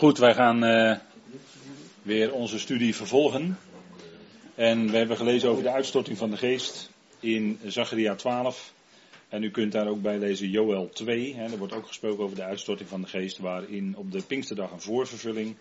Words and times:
Goed, 0.00 0.18
wij 0.18 0.34
gaan 0.34 0.64
uh, 0.64 0.96
weer 2.02 2.32
onze 2.32 2.58
studie 2.58 2.94
vervolgen. 2.94 3.58
En 4.54 4.90
we 4.90 4.96
hebben 4.96 5.16
gelezen 5.16 5.48
over 5.48 5.62
de 5.62 5.70
uitstorting 5.70 6.18
van 6.18 6.30
de 6.30 6.36
geest 6.36 6.90
in 7.20 7.58
Zacharia 7.66 8.14
12. 8.14 8.72
En 9.28 9.42
u 9.42 9.50
kunt 9.50 9.72
daar 9.72 9.88
ook 9.88 10.02
bij 10.02 10.18
lezen 10.18 10.48
Joel 10.48 10.88
2. 10.88 11.34
Hè, 11.34 11.44
er 11.44 11.58
wordt 11.58 11.72
ook 11.72 11.86
gesproken 11.86 12.24
over 12.24 12.36
de 12.36 12.42
uitstorting 12.42 12.88
van 12.88 13.00
de 13.00 13.06
geest, 13.06 13.38
waarin 13.38 13.96
op 13.96 14.12
de 14.12 14.22
Pinksterdag 14.22 14.70
een 14.70 14.80
voorvervulling 14.80 15.56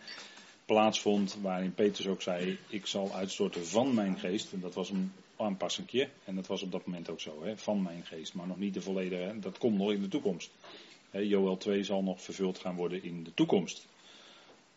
plaatsvond, 0.66 1.38
waarin 1.42 1.74
Petrus 1.74 2.08
ook 2.08 2.22
zei, 2.22 2.58
ik 2.70 2.86
zal 2.86 3.12
uitstorten 3.16 3.66
van 3.66 3.94
mijn 3.94 4.20
geest. 4.20 4.54
En 4.54 4.60
dat 4.60 4.74
was 4.74 4.90
een 4.90 5.12
aanpassingje, 5.40 6.10
en 6.26 6.36
dat 6.36 6.48
was 6.48 6.62
op 6.62 6.72
dat 6.72 6.86
moment 6.86 7.10
ook 7.10 7.20
zo, 7.20 7.44
hè, 7.44 7.58
van 7.58 7.82
mijn 7.82 8.06
geest, 8.06 8.34
maar 8.34 8.48
nog 8.48 8.58
niet 8.58 8.74
de 8.74 8.82
volledige, 8.82 9.40
dat 9.40 9.58
komt 9.58 9.78
nog 9.78 9.92
in 9.92 10.02
de 10.02 10.08
toekomst. 10.08 10.52
Hè, 11.10 11.20
Joel 11.20 11.58
2 11.58 11.84
zal 11.84 12.04
nog 12.04 12.22
vervuld 12.22 12.58
gaan 12.58 12.76
worden 12.76 13.04
in 13.04 13.24
de 13.24 13.34
toekomst. 13.34 13.88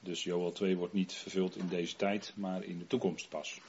Dus 0.00 0.24
Joel 0.24 0.52
2 0.52 0.76
wordt 0.76 0.92
niet 0.92 1.12
vervuld 1.12 1.56
in 1.56 1.68
deze 1.68 1.96
tijd, 1.96 2.32
maar 2.34 2.64
in 2.64 2.78
de 2.78 2.86
toekomst 2.86 3.28
pas. 3.28 3.60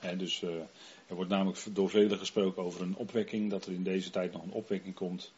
En 0.00 0.18
dus 0.18 0.42
uh, 0.42 0.50
er 1.06 1.14
wordt 1.14 1.30
namelijk 1.30 1.64
door 1.72 1.90
velen 1.90 2.18
gesproken 2.18 2.62
over 2.62 2.82
een 2.82 2.96
opwekking, 2.96 3.50
dat 3.50 3.66
er 3.66 3.72
in 3.72 3.82
deze 3.82 4.10
tijd 4.10 4.32
nog 4.32 4.42
een 4.42 4.52
opwekking 4.52 4.94
komt. 4.94 5.32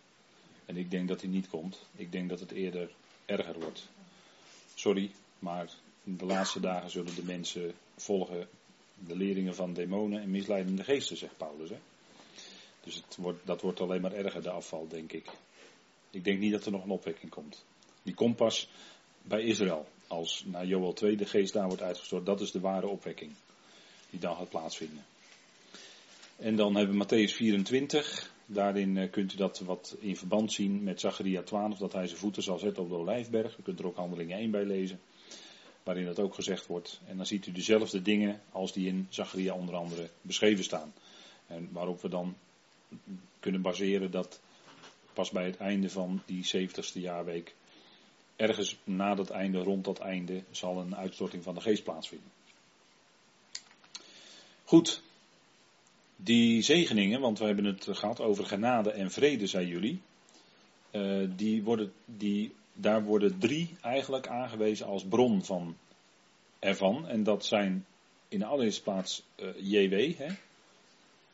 En 0.66 0.76
ik 0.76 0.90
denk 0.90 1.08
dat 1.08 1.20
die 1.20 1.28
niet 1.28 1.48
komt. 1.48 1.86
Ik 1.96 2.12
denk 2.12 2.28
dat 2.28 2.40
het 2.40 2.50
eerder 2.50 2.90
erger 3.24 3.58
wordt. 3.60 3.88
Sorry, 4.74 5.10
maar 5.38 5.70
de 6.02 6.24
laatste 6.24 6.60
dagen 6.60 6.90
zullen 6.90 7.14
de 7.14 7.24
mensen 7.24 7.74
volgen 7.96 8.48
de 9.06 9.16
leringen 9.16 9.54
van 9.54 9.72
demonen 9.72 10.20
en 10.20 10.30
misleidende 10.30 10.84
geesten, 10.84 11.16
zegt 11.16 11.36
Paulus. 11.36 11.70
Hè? 11.70 11.78
Dus 12.80 12.94
het 12.94 13.16
wordt, 13.16 13.46
dat 13.46 13.60
wordt 13.60 13.80
alleen 13.80 14.00
maar 14.00 14.12
erger, 14.12 14.42
de 14.42 14.50
afval, 14.50 14.88
denk 14.88 15.12
ik. 15.12 15.30
Ik 16.10 16.24
denk 16.24 16.38
niet 16.38 16.52
dat 16.52 16.64
er 16.64 16.72
nog 16.72 16.84
een 16.84 16.90
opwekking 16.90 17.30
komt. 17.30 17.64
Die 18.02 18.14
komt 18.14 18.36
pas 18.36 18.68
bij 19.22 19.42
Israël. 19.42 19.86
Als 20.06 20.44
naar 20.46 20.66
Joel 20.66 20.92
2 20.92 21.16
de 21.16 21.26
geest 21.26 21.52
daar 21.52 21.66
wordt 21.66 21.82
uitgestort. 21.82 22.26
Dat 22.26 22.40
is 22.40 22.50
de 22.50 22.60
ware 22.60 22.86
opwekking. 22.86 23.32
Die 24.10 24.20
dan 24.20 24.36
gaat 24.36 24.48
plaatsvinden. 24.48 25.04
En 26.36 26.56
dan 26.56 26.76
hebben 26.76 26.98
we 26.98 27.04
Matthäus 27.04 27.34
24. 27.34 28.34
Daarin 28.46 28.96
eh, 28.96 29.10
kunt 29.10 29.32
u 29.32 29.36
dat 29.36 29.58
wat 29.58 29.96
in 29.98 30.16
verband 30.16 30.52
zien 30.52 30.82
met 30.82 31.00
Zacharia 31.00 31.42
12. 31.42 31.78
Dat 31.78 31.92
hij 31.92 32.06
zijn 32.06 32.18
voeten 32.18 32.42
zal 32.42 32.58
zetten 32.58 32.82
op 32.82 32.88
de 32.88 32.94
olijfberg. 32.94 33.58
U 33.58 33.62
kunt 33.62 33.78
er 33.78 33.86
ook 33.86 33.96
handelingen 33.96 34.38
1 34.38 34.50
bij 34.50 34.64
lezen. 34.64 35.00
Waarin 35.86 36.04
dat 36.04 36.18
ook 36.18 36.34
gezegd 36.34 36.66
wordt. 36.66 37.00
En 37.04 37.16
dan 37.16 37.26
ziet 37.26 37.46
u 37.46 37.52
dezelfde 37.52 38.02
dingen 38.02 38.40
als 38.52 38.72
die 38.72 38.86
in 38.86 39.06
Zacharia 39.10 39.54
onder 39.54 39.74
andere 39.74 40.08
beschreven 40.22 40.64
staan. 40.64 40.92
En 41.46 41.68
waarop 41.72 42.02
we 42.02 42.08
dan 42.08 42.36
kunnen 43.40 43.62
baseren 43.62 44.10
dat 44.10 44.40
pas 45.12 45.30
bij 45.30 45.44
het 45.44 45.56
einde 45.56 45.90
van 45.90 46.22
die 46.24 46.68
70ste 46.68 47.00
jaarweek 47.00 47.54
ergens 48.36 48.76
na 48.84 49.14
dat 49.14 49.30
einde, 49.30 49.58
rond 49.58 49.84
dat 49.84 49.98
einde, 49.98 50.42
zal 50.50 50.80
een 50.80 50.96
uitstorting 50.96 51.42
van 51.42 51.54
de 51.54 51.60
geest 51.60 51.84
plaatsvinden. 51.84 52.30
Goed, 54.64 55.02
die 56.16 56.62
zegeningen, 56.62 57.20
want 57.20 57.38
we 57.38 57.44
hebben 57.44 57.64
het 57.64 57.88
gehad 57.90 58.20
over 58.20 58.46
genade 58.46 58.90
en 58.90 59.10
vrede, 59.10 59.46
zei 59.46 59.66
jullie. 59.66 60.00
Uh, 60.90 61.28
die 61.36 61.62
worden, 61.62 61.92
die, 62.04 62.54
daar 62.76 63.04
worden 63.04 63.38
drie 63.38 63.76
eigenlijk 63.80 64.26
aangewezen 64.26 64.86
als 64.86 65.04
bron 65.04 65.44
van 65.44 65.76
ervan. 66.58 67.08
En 67.08 67.22
dat 67.22 67.44
zijn 67.44 67.86
in 68.28 68.38
de 68.38 68.44
allereerste 68.44 68.82
plaats 68.82 69.22
eh, 69.34 69.48
JW. 69.56 70.18
Hè? 70.18 70.26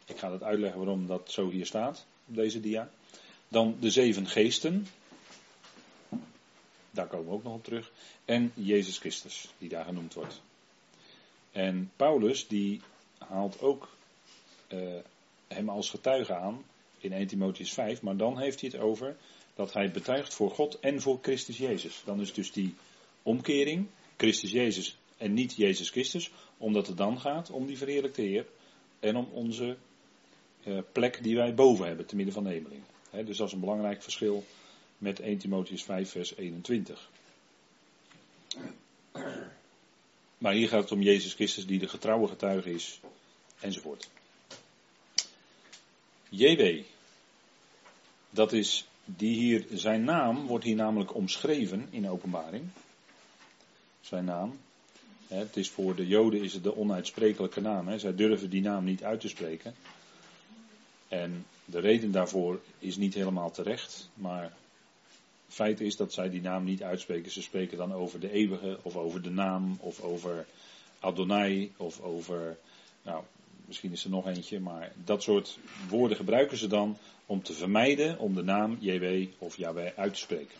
Ik 0.07 0.19
ga 0.19 0.33
het 0.33 0.43
uitleggen 0.43 0.79
waarom 0.79 1.07
dat 1.07 1.31
zo 1.31 1.51
hier 1.51 1.67
staat 1.67 2.07
op 2.29 2.34
deze 2.34 2.61
dia. 2.61 2.91
Dan 3.49 3.77
de 3.81 3.91
zeven 3.91 4.27
geesten. 4.27 4.87
Daar 6.91 7.07
komen 7.07 7.27
we 7.27 7.33
ook 7.33 7.43
nog 7.43 7.55
op 7.55 7.65
terug. 7.65 7.91
En 8.25 8.53
Jezus 8.55 8.99
Christus, 8.99 9.49
die 9.59 9.69
daar 9.69 9.84
genoemd 9.84 10.15
wordt. 10.15 10.43
En 11.53 11.91
Paulus, 11.97 12.49
die 12.49 12.81
haalt 13.19 13.61
ook 13.61 13.89
uh, 14.69 14.99
hem 15.49 15.69
als 15.69 15.91
getuige 15.91 16.34
aan 16.34 16.65
in 16.99 17.12
1 17.12 17.27
Timotheus 17.27 17.72
5, 17.72 18.03
maar 18.03 18.16
dan 18.16 18.39
heeft 18.39 18.61
hij 18.61 18.71
het 18.72 18.81
over 18.81 19.16
dat 19.55 19.73
hij 19.73 19.91
betuigt 19.91 20.35
voor 20.35 20.51
God 20.51 20.81
en 20.81 21.01
voor 21.01 21.19
Christus 21.23 21.59
Jezus. 21.59 22.03
Dan 22.05 22.21
is 22.21 22.33
dus 22.33 22.53
die 22.53 22.75
omkering, 23.23 23.87
Christus 24.17 24.51
Jezus 24.51 24.97
en 25.17 25.35
niet 25.35 25.55
Jezus 25.57 25.91
Christus, 25.91 26.31
omdat 26.57 26.87
het 26.87 26.97
dan 26.97 27.21
gaat 27.21 27.51
om 27.51 27.67
die 27.67 27.79
verheerlijkte 27.79 28.23
Heer 28.23 28.47
en 29.01 29.17
om 29.17 29.29
onze 29.33 29.77
uh, 30.65 30.79
plek 30.93 31.23
die 31.23 31.37
wij 31.37 31.55
boven 31.55 31.87
hebben, 31.87 32.07
te 32.07 32.17
midden 32.17 32.35
van 32.35 32.45
de 32.45 32.51
hemelingen. 32.51 32.87
dus 33.11 33.37
dat 33.37 33.47
is 33.47 33.53
een 33.53 33.61
belangrijk 33.61 34.03
verschil 34.03 34.45
met 34.99 35.21
1 35.21 35.39
Timotheus 35.39 35.83
5, 35.83 36.11
vers 36.11 36.37
21. 36.37 37.11
Maar 40.39 40.53
hier 40.53 40.69
gaat 40.69 40.83
het 40.83 40.93
om 40.93 41.03
Jezus 41.03 41.34
Christus 41.34 41.67
die 41.67 41.79
de 41.79 41.89
getrouwe 41.89 42.29
getuige 42.29 42.71
is, 42.71 43.01
enzovoort. 43.61 44.09
JW, 46.29 46.83
dat 48.31 48.53
is 48.53 48.87
die 49.05 49.35
hier, 49.35 49.67
zijn 49.73 50.05
naam 50.05 50.47
wordt 50.47 50.65
hier 50.65 50.77
namelijk 50.77 51.15
omschreven 51.15 51.87
in 51.91 52.09
openbaring. 52.09 52.65
Zijn 54.01 54.25
naam. 54.25 54.59
Het 55.29 55.57
is 55.57 55.71
voor 55.71 55.95
de 55.95 56.07
Joden 56.07 56.43
is 56.43 56.53
het 56.53 56.63
de 56.63 56.77
onuitsprekelijke 56.77 57.61
naam. 57.61 57.89
Hè. 57.89 57.99
Zij 57.99 58.15
durven 58.15 58.51
die 58.51 58.63
naam 58.63 58.85
niet 58.85 59.05
uit 59.05 59.21
te 59.21 59.29
spreken. 59.29 59.75
En 61.09 61.45
de 61.65 61.81
reden 61.81 62.13
daarvoor 62.13 62.61
is 62.79 62.97
niet 62.97 63.15
helemaal 63.15 63.51
terecht, 63.51 64.09
maar 64.15 64.53
feit 65.49 65.81
is 65.81 65.97
dat 65.97 66.13
zij 66.13 66.31
die 66.31 66.41
naam 66.41 66.65
niet 66.65 66.83
uitspreken. 66.83 67.31
Ze 67.31 67.43
spreken 67.43 67.79
dan 67.79 67.93
over 67.93 68.21
de 68.21 68.31
eeuwige, 68.31 68.79
of 68.83 68.97
over 68.97 69.23
de 69.23 69.31
naam, 69.31 69.77
of 69.81 70.01
over 70.01 70.47
Adonai, 71.01 71.73
of 71.77 72.01
over, 72.01 72.59
nou, 73.03 73.25
misschien 73.72 73.93
is 73.93 74.05
er 74.05 74.10
nog 74.10 74.27
eentje, 74.27 74.60
maar 74.60 74.93
dat 75.05 75.22
soort 75.22 75.59
woorden 75.88 76.16
gebruiken 76.16 76.56
ze 76.56 76.66
dan 76.66 76.99
om 77.27 77.43
te 77.43 77.53
vermijden 77.53 78.19
om 78.19 78.34
de 78.34 78.43
naam 78.43 78.77
JW 78.81 79.27
of 79.38 79.56
Yahweh 79.56 79.99
uit 79.99 80.12
te 80.15 80.19
spreken. 80.19 80.59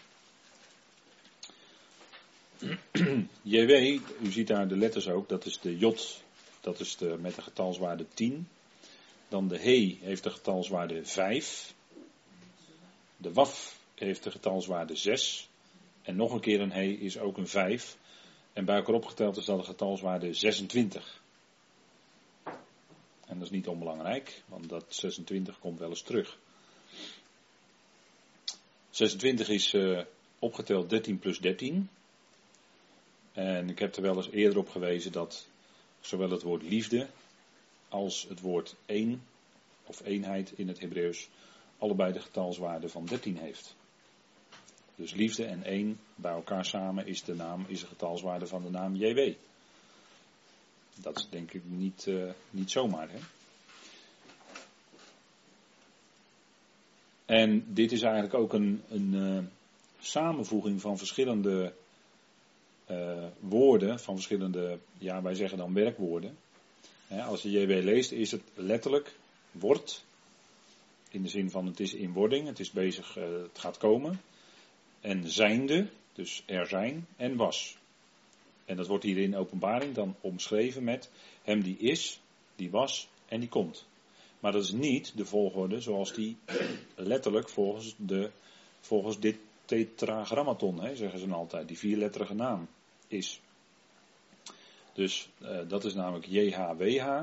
JW, 3.43 4.00
u 4.21 4.31
ziet 4.31 4.47
daar 4.47 4.69
de 4.69 4.77
letters 4.77 5.09
ook, 5.09 5.28
dat 5.28 5.45
is 5.45 5.61
de 5.61 5.78
J, 5.78 5.95
dat 6.61 6.81
is 6.81 6.97
de, 6.97 7.17
met 7.21 7.34
de 7.34 7.43
getalswaarde 7.43 8.06
10. 8.15 8.49
Dan 9.29 9.49
de 9.49 9.59
He 9.59 9.99
heeft 10.00 10.23
de 10.23 10.31
getalswaarde 10.31 11.05
5. 11.05 11.75
De 13.17 13.33
Waf 13.33 13.79
heeft 13.94 14.23
de 14.23 14.31
getalswaarde 14.31 14.97
6. 14.97 15.49
En 16.03 16.17
nog 16.17 16.33
een 16.33 16.41
keer 16.41 16.61
een 16.61 16.73
He 16.73 16.84
is 16.84 17.19
ook 17.19 17.37
een 17.37 17.49
5. 17.49 17.97
En 18.53 18.65
bij 18.65 18.77
elkaar 18.77 18.94
opgeteld 18.94 19.37
is 19.37 19.44
dat 19.44 19.59
de 19.59 19.65
getalswaarde 19.65 20.34
26. 20.34 21.22
En 23.32 23.38
dat 23.38 23.47
is 23.47 23.54
niet 23.56 23.69
onbelangrijk, 23.69 24.43
want 24.47 24.69
dat 24.69 24.84
26 24.88 25.59
komt 25.59 25.78
wel 25.78 25.88
eens 25.88 26.03
terug. 26.03 26.38
26 28.91 29.48
is 29.48 29.75
uh, 29.75 30.00
opgeteld 30.38 30.91
13 30.91 31.19
plus 31.19 31.38
13. 31.38 31.88
En 33.32 33.69
ik 33.69 33.78
heb 33.78 33.97
er 33.97 34.03
wel 34.03 34.16
eens 34.16 34.31
eerder 34.31 34.59
op 34.59 34.69
gewezen 34.69 35.12
dat 35.12 35.47
zowel 36.00 36.31
het 36.31 36.43
woord 36.43 36.62
liefde 36.62 37.09
als 37.88 38.26
het 38.28 38.41
woord 38.41 38.75
één 38.87 39.22
of 39.87 40.04
eenheid 40.04 40.53
in 40.56 40.69
het 40.69 40.81
Hebreeuws 40.81 41.28
allebei 41.78 42.12
de 42.12 42.20
getalswaarde 42.20 42.88
van 42.88 43.06
13 43.06 43.37
heeft. 43.37 43.76
Dus 44.94 45.12
liefde 45.12 45.44
en 45.44 45.64
één 45.64 46.00
bij 46.14 46.32
elkaar 46.32 46.64
samen 46.64 47.06
is 47.06 47.22
de 47.22 47.34
naam, 47.34 47.64
is 47.69 47.81
de 47.81 47.87
getalswaarde 47.87 48.47
van 48.47 48.62
de 48.62 48.70
naam 48.70 48.97
JW. 48.97 49.34
Dat 50.95 51.19
is 51.19 51.29
denk 51.31 51.53
ik 51.53 51.63
niet, 51.65 52.07
uh, 52.09 52.31
niet 52.51 52.71
zomaar. 52.71 53.09
Hè? 53.11 53.19
En 57.25 57.65
dit 57.75 57.93
is 57.93 58.03
eigenlijk 58.03 58.35
ook 58.35 58.53
een, 58.53 58.83
een 58.89 59.12
uh, 59.12 59.39
samenvoeging 60.00 60.81
van 60.81 60.99
verschillende 60.99 61.73
uh, 62.91 63.25
woorden, 63.41 64.00
van 64.00 64.15
verschillende, 64.15 64.79
ja 64.99 65.23
wij 65.23 65.35
zeggen 65.35 65.59
dan 65.59 65.75
werkwoorden. 65.75 66.37
als 67.09 67.43
je 67.43 67.50
JW 67.50 67.85
leest 67.85 68.12
is 68.12 68.31
het 68.31 68.43
letterlijk 68.55 69.15
wordt, 69.50 70.05
in 71.11 71.23
de 71.23 71.29
zin 71.29 71.50
van 71.50 71.67
het 71.67 71.81
is 71.81 71.95
in 71.95 72.12
wording, 72.12 72.47
het 72.47 72.61
is 72.61 72.71
bezig, 72.71 73.15
het 73.15 73.59
gaat 73.59 73.79
komen. 73.79 74.21
En 75.00 75.31
zijnde, 75.31 75.88
dus 76.12 76.43
er 76.47 76.67
zijn, 76.67 77.06
en 77.17 77.37
was. 77.37 77.77
En 78.64 78.76
dat 78.76 78.87
wordt 78.87 79.05
hier 79.05 79.19
in 79.19 79.37
openbaring 79.37 79.94
dan 79.94 80.17
omschreven 80.20 80.85
met 80.85 81.11
hem 81.43 81.62
die 81.62 81.79
is, 81.79 82.20
die 82.56 82.70
was 82.70 83.09
en 83.29 83.41
die 83.41 83.49
komt. 83.49 83.87
Maar 84.41 84.53
dat 84.53 84.64
is 84.64 84.73
niet 84.73 85.12
de 85.17 85.25
volgorde 85.25 85.81
zoals 85.81 86.14
die 86.14 86.37
letterlijk 86.94 87.49
volgens, 87.49 87.94
de, 87.97 88.31
volgens 88.81 89.19
dit 89.19 89.37
tetragrammaton, 89.64 90.81
hè, 90.81 90.97
zeggen 90.97 91.19
ze 91.19 91.29
altijd, 91.29 91.69
die 91.69 91.79
vierletterige 91.79 92.35
naam 92.35 92.69
is. 93.09 93.41
Dus 94.93 95.29
uh, 95.43 95.59
dat 95.69 95.85
is 95.85 95.94
namelijk 95.94 96.26
JHWH. 96.26 97.23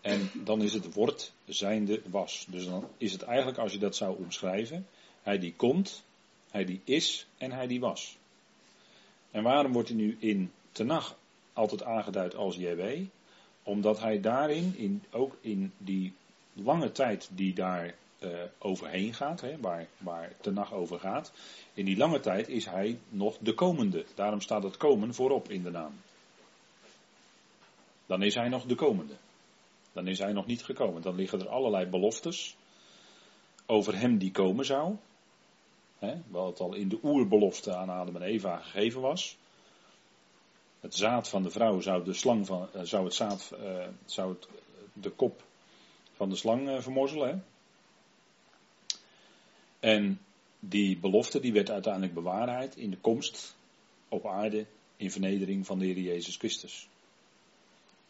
En 0.00 0.30
dan 0.44 0.62
is 0.62 0.72
het 0.72 0.94
wordt 0.94 1.32
zijnde 1.44 2.02
was. 2.10 2.46
Dus 2.50 2.64
dan 2.66 2.88
is 2.98 3.12
het 3.12 3.22
eigenlijk, 3.22 3.58
als 3.58 3.72
je 3.72 3.78
dat 3.78 3.96
zou 3.96 4.16
omschrijven, 4.18 4.86
hij 5.22 5.38
die 5.38 5.54
komt, 5.54 6.04
hij 6.50 6.64
die 6.64 6.80
is 6.84 7.26
en 7.38 7.52
hij 7.52 7.66
die 7.66 7.80
was. 7.80 8.18
En 9.30 9.42
waarom 9.42 9.72
wordt 9.72 9.88
hij 9.88 9.96
nu 9.96 10.16
in 10.20 10.52
Tenach 10.76 11.16
altijd 11.52 11.84
aangeduid 11.84 12.34
als 12.34 12.56
JW? 12.56 13.04
Omdat 13.62 14.00
hij 14.00 14.20
daarin, 14.20 14.74
in, 14.76 15.02
ook 15.10 15.36
in 15.40 15.72
die 15.78 16.12
lange 16.52 16.92
tijd 16.92 17.28
die 17.32 17.54
daar 17.54 17.94
uh, 18.18 18.30
overheen 18.58 19.14
gaat, 19.14 19.40
hè, 19.40 19.60
waar, 19.60 19.86
waar 19.98 20.32
Tenach 20.40 20.72
over 20.72 21.00
gaat, 21.00 21.32
in 21.74 21.84
die 21.84 21.96
lange 21.96 22.20
tijd 22.20 22.48
is 22.48 22.66
hij 22.66 22.98
nog 23.08 23.36
de 23.38 23.54
komende. 23.54 24.04
Daarom 24.14 24.40
staat 24.40 24.62
het 24.62 24.76
komen 24.76 25.14
voorop 25.14 25.50
in 25.50 25.62
de 25.62 25.70
naam. 25.70 25.92
Dan 28.06 28.22
is 28.22 28.34
hij 28.34 28.48
nog 28.48 28.64
de 28.64 28.74
komende. 28.74 29.14
Dan 29.92 30.06
is 30.06 30.18
hij 30.18 30.32
nog 30.32 30.46
niet 30.46 30.64
gekomen. 30.64 31.02
Dan 31.02 31.14
liggen 31.14 31.40
er 31.40 31.48
allerlei 31.48 31.86
beloftes 31.86 32.56
over 33.66 33.98
hem 33.98 34.18
die 34.18 34.30
komen 34.30 34.64
zou. 34.64 34.96
Hè, 35.98 36.14
wat 36.28 36.60
al 36.60 36.74
in 36.74 36.88
de 36.88 36.98
oerbelofte 37.02 37.74
aan 37.74 37.90
Adam 37.90 38.16
en 38.16 38.22
Eva 38.22 38.56
gegeven 38.56 39.00
was. 39.00 39.36
Het 40.86 40.94
zaad 40.94 41.28
van 41.28 41.42
de 41.42 41.50
vrouw 41.50 41.80
zou 41.80 42.04
de 42.04 42.12
slang 42.12 42.46
van, 42.46 42.68
eh, 42.72 42.80
zou 42.82 43.04
het 43.04 43.14
zaad, 43.14 43.52
uh, 43.62 43.86
zou 44.04 44.32
het, 44.32 44.48
de 44.92 45.10
kop 45.10 45.42
van 46.12 46.28
de 46.28 46.36
slang 46.36 46.68
uh, 46.68 46.80
vermorzelen. 46.80 47.28
Hè? 47.28 47.36
En 49.80 50.20
die 50.58 50.98
belofte 50.98 51.40
die 51.40 51.52
werd 51.52 51.70
uiteindelijk 51.70 52.14
bewaarheid 52.14 52.76
in 52.76 52.90
de 52.90 52.98
komst 52.98 53.56
op 54.08 54.26
aarde 54.26 54.66
in 54.96 55.10
vernedering 55.10 55.66
van 55.66 55.78
de 55.78 55.84
Heer 55.84 55.98
Jezus 55.98 56.36
Christus. 56.36 56.88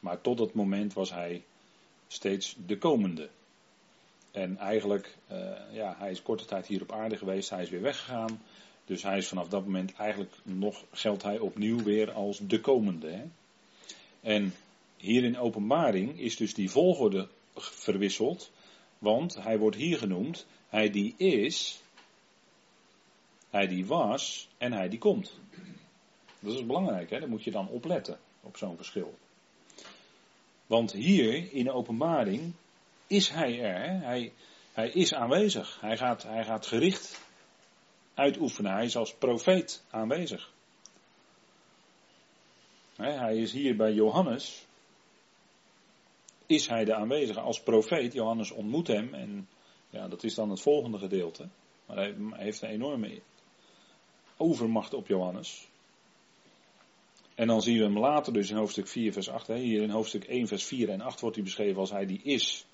Maar 0.00 0.20
tot 0.20 0.38
dat 0.38 0.55
moment 0.55 0.93
was 0.93 1.11
hij 1.11 1.44
steeds 2.06 2.56
de 2.67 2.78
komende. 2.78 3.28
En 4.31 4.56
eigenlijk, 4.56 5.17
ja, 5.73 5.94
hij 5.99 6.11
is 6.11 6.23
korte 6.23 6.44
tijd 6.44 6.67
hier 6.67 6.82
op 6.82 6.93
aarde 6.93 7.17
geweest, 7.17 7.50
hij 7.50 7.62
is 7.62 7.70
weer 7.70 7.82
weggegaan. 7.82 8.40
Dus 8.86 9.02
hij 9.02 9.16
is 9.18 9.28
vanaf 9.28 9.48
dat 9.48 9.64
moment 9.64 9.94
eigenlijk 9.94 10.34
nog, 10.42 10.84
geldt 10.90 11.22
hij 11.22 11.38
opnieuw 11.38 11.82
weer 11.82 12.12
als 12.12 12.38
de 12.38 12.60
komende. 12.60 13.10
Hè? 13.10 13.24
En 14.20 14.54
hier 14.96 15.24
in 15.24 15.38
openbaring 15.38 16.20
is 16.20 16.36
dus 16.36 16.54
die 16.54 16.70
volgorde 16.70 17.28
verwisseld. 17.54 18.50
Want 18.98 19.34
hij 19.34 19.58
wordt 19.58 19.76
hier 19.76 19.98
genoemd, 19.98 20.46
hij 20.68 20.90
die 20.90 21.14
is, 21.16 21.80
hij 23.50 23.66
die 23.66 23.86
was 23.86 24.48
en 24.58 24.72
hij 24.72 24.88
die 24.88 24.98
komt. 24.98 25.38
Dat 26.38 26.54
is 26.54 26.66
belangrijk, 26.66 27.10
hè? 27.10 27.20
daar 27.20 27.28
moet 27.28 27.44
je 27.44 27.50
dan 27.50 27.68
opletten 27.68 28.18
op 28.42 28.56
zo'n 28.56 28.76
verschil. 28.76 29.14
Want 30.66 30.92
hier 30.92 31.52
in 31.52 31.70
openbaring 31.70 32.52
is 33.06 33.28
hij 33.28 33.60
er. 33.60 34.00
Hij, 34.00 34.32
hij 34.72 34.88
is 34.88 35.14
aanwezig. 35.14 35.80
Hij 35.80 35.96
gaat, 35.96 36.22
hij 36.22 36.44
gaat 36.44 36.66
gericht 36.66 37.25
uitoefenen. 38.16 38.72
Hij 38.72 38.84
is 38.84 38.96
als 38.96 39.14
profeet 39.14 39.84
aanwezig. 39.90 40.52
Hij 42.96 43.36
is 43.36 43.52
hier 43.52 43.76
bij 43.76 43.92
Johannes. 43.92 44.66
Is 46.46 46.68
hij 46.68 46.84
de 46.84 46.94
aanwezige 46.94 47.40
als 47.40 47.62
profeet? 47.62 48.12
Johannes 48.12 48.50
ontmoet 48.50 48.86
hem 48.86 49.14
en 49.14 49.48
ja, 49.90 50.08
dat 50.08 50.24
is 50.24 50.34
dan 50.34 50.50
het 50.50 50.60
volgende 50.60 50.98
gedeelte. 50.98 51.48
Maar 51.86 51.96
hij 51.96 52.14
heeft 52.32 52.62
een 52.62 52.68
enorme 52.68 53.20
overmacht 54.36 54.94
op 54.94 55.06
Johannes. 55.06 55.68
En 57.34 57.46
dan 57.46 57.62
zien 57.62 57.78
we 57.78 57.84
hem 57.84 57.98
later 57.98 58.32
dus 58.32 58.50
in 58.50 58.56
hoofdstuk 58.56 58.88
4 58.88 59.12
vers 59.12 59.28
8. 59.28 59.46
Hier 59.46 59.82
in 59.82 59.90
hoofdstuk 59.90 60.24
1 60.24 60.46
vers 60.46 60.64
4 60.64 60.88
en 60.88 61.00
8 61.00 61.20
wordt 61.20 61.36
hij 61.36 61.44
beschreven 61.44 61.80
als 61.80 61.90
hij 61.90 62.06
die 62.06 62.20
is, 62.22 62.66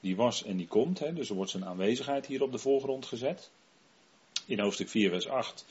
die 0.00 0.16
was 0.16 0.44
en 0.44 0.56
die 0.56 0.66
komt. 0.66 0.98
Dus 1.16 1.28
er 1.28 1.34
wordt 1.34 1.50
zijn 1.50 1.64
aanwezigheid 1.64 2.26
hier 2.26 2.42
op 2.42 2.52
de 2.52 2.58
voorgrond 2.58 3.06
gezet. 3.06 3.50
In 4.50 4.60
hoofdstuk 4.60 4.88
4 4.88 5.10
vers 5.10 5.28
8 5.28 5.64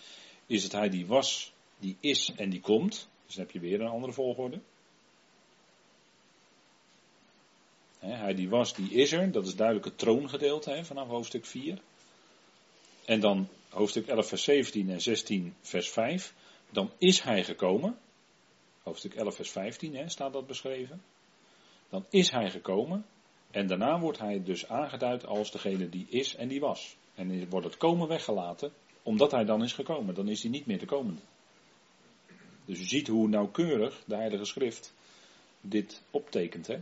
is 0.45 0.63
het 0.63 0.71
hij 0.71 0.89
die 0.89 1.05
was, 1.05 1.53
die 1.79 1.97
is 1.99 2.31
en 2.35 2.49
die 2.49 2.61
komt. 2.61 3.07
Dus 3.25 3.35
dan 3.35 3.43
heb 3.43 3.53
je 3.53 3.59
weer 3.59 3.81
een 3.81 3.87
andere 3.87 4.13
volgorde. 4.13 4.59
hij 7.99 8.33
die 8.33 8.49
was, 8.49 8.73
die 8.73 8.91
is 8.91 9.11
er. 9.11 9.31
Dat 9.31 9.47
is 9.47 9.55
duidelijk 9.55 9.85
het 9.85 9.97
troongedeelte 9.97 10.83
vanaf 10.83 11.07
hoofdstuk 11.07 11.45
4. 11.45 11.79
En 13.05 13.19
dan 13.19 13.47
hoofdstuk 13.69 14.07
11 14.07 14.27
vers 14.27 14.43
17 14.43 14.89
en 14.89 15.01
16 15.01 15.55
vers 15.61 15.89
5. 15.89 16.33
Dan 16.69 16.91
is 16.97 17.21
hij 17.21 17.43
gekomen. 17.43 17.97
Hoofdstuk 18.83 19.13
11 19.13 19.35
vers 19.35 19.49
15 19.49 20.09
staat 20.09 20.33
dat 20.33 20.47
beschreven. 20.47 21.01
Dan 21.89 22.05
is 22.09 22.31
hij 22.31 22.51
gekomen. 22.51 23.05
En 23.51 23.67
daarna 23.67 23.99
wordt 23.99 24.19
hij 24.19 24.43
dus 24.43 24.67
aangeduid 24.67 25.25
als 25.25 25.51
degene 25.51 25.89
die 25.89 26.07
is 26.09 26.35
en 26.35 26.47
die 26.47 26.59
was. 26.59 26.97
En 27.19 27.49
wordt 27.49 27.65
het 27.65 27.77
komen 27.77 28.07
weggelaten, 28.07 28.71
omdat 29.03 29.31
hij 29.31 29.45
dan 29.45 29.63
is 29.63 29.73
gekomen. 29.73 30.15
Dan 30.15 30.29
is 30.29 30.41
hij 30.41 30.51
niet 30.51 30.65
meer 30.65 30.79
de 30.79 30.85
komende. 30.85 31.21
Dus 32.65 32.79
u 32.79 32.83
ziet 32.83 33.07
hoe 33.07 33.27
nauwkeurig 33.27 34.03
de 34.05 34.15
Heilige 34.15 34.45
Schrift 34.45 34.93
dit 35.61 36.01
optekent. 36.11 36.67
Hè? 36.67 36.77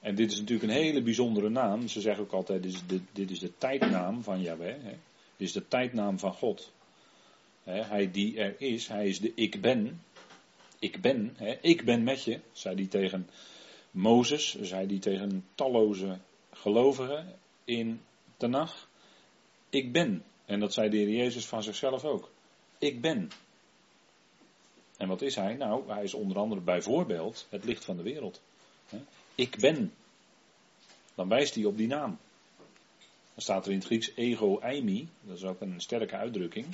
En 0.00 0.14
dit 0.14 0.32
is 0.32 0.38
natuurlijk 0.38 0.70
een 0.70 0.82
hele 0.82 1.02
bijzondere 1.02 1.48
naam. 1.48 1.88
Ze 1.88 2.00
zeggen 2.00 2.24
ook 2.24 2.32
altijd, 2.32 2.62
dit 2.62 2.72
is 2.72 2.86
de, 2.86 3.00
dit 3.12 3.30
is 3.30 3.38
de 3.38 3.52
tijdnaam 3.58 4.22
van 4.22 4.40
Yahweh. 4.40 4.82
Hè? 4.82 4.90
Dit 5.36 5.48
is 5.48 5.52
de 5.52 5.68
tijdnaam 5.68 6.18
van 6.18 6.32
God. 6.32 6.72
Hè? 7.62 7.82
Hij 7.82 8.10
die 8.10 8.38
er 8.38 8.54
is, 8.58 8.88
hij 8.88 9.08
is 9.08 9.20
de 9.20 9.32
ik 9.34 9.60
ben. 9.60 10.02
Ik 10.78 11.00
ben, 11.00 11.32
hè? 11.36 11.58
ik 11.60 11.84
ben 11.84 12.02
met 12.02 12.24
je, 12.24 12.40
zei 12.52 12.74
hij 12.74 12.86
tegen 12.86 13.28
Mozes, 13.90 14.60
zei 14.60 14.86
hij 14.86 14.98
tegen 14.98 15.44
talloze 15.54 16.18
gelovigen 16.52 17.38
in 17.64 18.00
Tenach. 18.36 18.88
Ik 19.70 19.92
ben. 19.92 20.24
En 20.44 20.60
dat 20.60 20.72
zei 20.72 20.88
de 20.88 20.96
Heer 20.96 21.08
Jezus 21.08 21.46
van 21.46 21.62
zichzelf 21.62 22.04
ook. 22.04 22.30
Ik 22.78 23.00
ben. 23.00 23.30
En 24.96 25.08
wat 25.08 25.22
is 25.22 25.34
hij? 25.34 25.54
Nou, 25.54 25.92
hij 25.92 26.02
is 26.02 26.14
onder 26.14 26.38
andere 26.38 26.60
bijvoorbeeld 26.60 27.46
het 27.50 27.64
licht 27.64 27.84
van 27.84 27.96
de 27.96 28.02
wereld. 28.02 28.40
Ik 29.34 29.56
ben. 29.60 29.92
Dan 31.14 31.28
wijst 31.28 31.54
hij 31.54 31.64
op 31.64 31.76
die 31.76 31.86
naam. 31.86 32.18
Dan 33.34 33.42
staat 33.42 33.64
er 33.64 33.72
in 33.72 33.78
het 33.78 33.86
Grieks 33.86 34.12
ego 34.14 34.58
eimi. 34.58 35.08
Dat 35.20 35.36
is 35.36 35.44
ook 35.44 35.60
een 35.60 35.80
sterke 35.80 36.16
uitdrukking. 36.16 36.66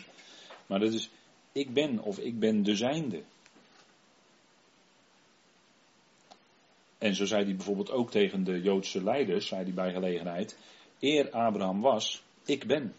Maar 0.67 0.79
dat 0.81 0.93
is 0.93 1.11
ik 1.53 1.73
ben 1.73 1.99
of 1.99 2.19
ik 2.19 2.39
ben 2.39 2.63
de 2.63 2.77
zijnde. 2.77 3.23
En 6.99 7.15
zo 7.15 7.25
zei 7.25 7.45
hij 7.45 7.57
bijvoorbeeld 7.57 7.91
ook 7.91 8.11
tegen 8.11 8.45
de 8.45 8.63
Joodse 8.63 9.03
leiders, 9.03 9.47
zei 9.47 9.63
hij 9.63 9.73
bij 9.73 9.93
gelegenheid, 9.93 10.57
eer 11.01 11.31
Abraham 11.31 11.81
was, 11.81 12.23
ik 12.45 12.67
ben. 12.67 12.95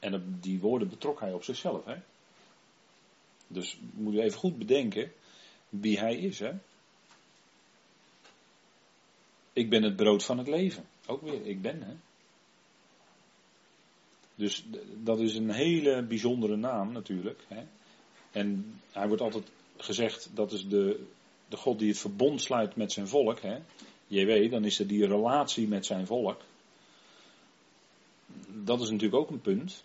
En 0.00 0.38
die 0.40 0.60
woorden 0.60 0.88
betrok 0.88 1.20
hij 1.20 1.32
op 1.32 1.44
zichzelf. 1.44 1.84
Hè? 1.84 1.96
Dus 3.46 3.78
moet 3.92 4.14
je 4.14 4.22
even 4.22 4.38
goed 4.38 4.58
bedenken 4.58 5.12
wie 5.68 5.98
hij 5.98 6.16
is. 6.16 6.38
Hè? 6.38 6.52
Ik 9.52 9.70
ben 9.70 9.82
het 9.82 9.96
brood 9.96 10.24
van 10.24 10.38
het 10.38 10.48
leven. 10.48 10.84
Ook 11.06 11.22
weer, 11.22 11.46
ik 11.46 11.62
ben. 11.62 11.82
Hè? 11.82 11.94
Dus 14.34 14.64
dat 14.94 15.20
is 15.20 15.34
een 15.34 15.50
hele 15.50 16.02
bijzondere 16.02 16.56
naam 16.56 16.92
natuurlijk. 16.92 17.44
Hè? 17.48 17.62
En 18.30 18.80
hij 18.92 19.06
wordt 19.06 19.22
altijd 19.22 19.50
gezegd, 19.76 20.30
dat 20.34 20.52
is 20.52 20.68
de, 20.68 21.06
de 21.48 21.56
God 21.56 21.78
die 21.78 21.88
het 21.88 21.98
verbond 21.98 22.42
sluit 22.42 22.76
met 22.76 22.92
zijn 22.92 23.08
volk. 23.08 23.40
Hè? 23.40 23.58
JW, 24.08 24.50
dan 24.50 24.64
is 24.64 24.78
er 24.78 24.86
die 24.86 25.06
relatie 25.06 25.68
met 25.68 25.86
zijn 25.86 26.06
volk. 26.06 26.40
Dat 28.48 28.80
is 28.80 28.90
natuurlijk 28.90 29.22
ook 29.22 29.30
een 29.30 29.40
punt. 29.40 29.84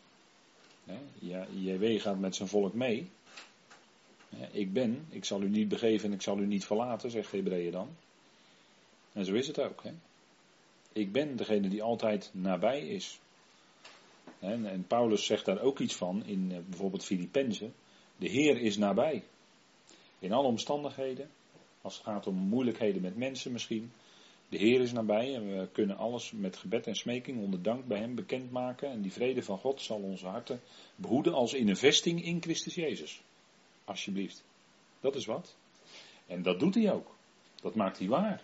Ja, 1.20 1.48
JW 1.54 2.02
gaat 2.02 2.20
met 2.20 2.36
zijn 2.36 2.50
volk 2.50 2.74
mee. 2.74 3.10
Ik 4.52 4.74
ben, 4.74 5.06
ik 5.10 5.26
zal 5.26 5.42
u 5.42 5.50
niet 5.50 5.68
begeven 5.68 6.10
en 6.10 6.16
ik 6.16 6.22
zal 6.22 6.40
u 6.40 6.46
niet 6.46 6.66
verlaten, 6.66 7.12
zegt 7.12 7.32
Hebreeën 7.32 7.72
dan. 7.72 7.90
En 9.14 9.26
zo 9.26 9.34
is 9.34 9.48
het 9.48 9.60
ook. 9.62 9.84
Hè? 9.84 9.92
Ik 10.94 11.12
ben 11.12 11.36
degene 11.36 11.70
die 11.70 11.84
altijd 11.84 12.30
nabij 12.34 12.88
is. 12.88 13.20
En 14.40 14.86
Paulus 14.88 15.26
zegt 15.26 15.46
daar 15.46 15.62
ook 15.62 15.80
iets 15.80 15.96
van 15.96 16.26
in 16.26 16.52
eh, 16.52 16.58
bijvoorbeeld 16.70 17.06
Filippenzen. 17.06 17.74
De 18.18 18.30
Heer 18.30 18.58
is 18.58 18.78
nabij. 18.78 19.24
In 20.20 20.34
alle 20.34 20.48
omstandigheden. 20.48 21.30
Als 21.82 21.94
het 21.94 22.04
gaat 22.04 22.28
om 22.28 22.36
moeilijkheden 22.36 23.02
met 23.02 23.18
mensen 23.18 23.52
misschien. 23.52 23.92
De 24.54 24.60
Heer 24.60 24.82
is 24.82 24.92
nabij 24.92 25.36
en 25.36 25.58
we 25.58 25.68
kunnen 25.72 25.98
alles 25.98 26.32
met 26.32 26.58
gebed 26.58 26.88
en 26.88 26.96
smeking 26.96 27.44
onder 27.44 27.62
dank 27.62 27.86
bij 27.88 27.98
Hem 27.98 28.16
bekendmaken. 28.16 28.90
En 28.90 29.02
die 29.02 29.12
vrede 29.12 29.44
van 29.44 29.58
God 29.58 29.82
zal 29.82 29.98
onze 29.98 30.28
harten 30.28 30.62
behoeden 30.96 31.34
als 31.34 31.54
in 31.54 31.70
een 31.70 31.78
vesting 31.78 32.24
in 32.24 32.42
Christus 32.42 32.76
Jezus. 32.76 33.22
Alsjeblieft. 33.86 34.44
Dat 35.00 35.16
is 35.16 35.26
wat. 35.26 35.56
En 36.28 36.42
dat 36.42 36.60
doet 36.60 36.76
Hij 36.76 36.92
ook. 36.92 37.16
Dat 37.62 37.76
maakt 37.76 38.00
Hij 38.00 38.08
waar. 38.08 38.44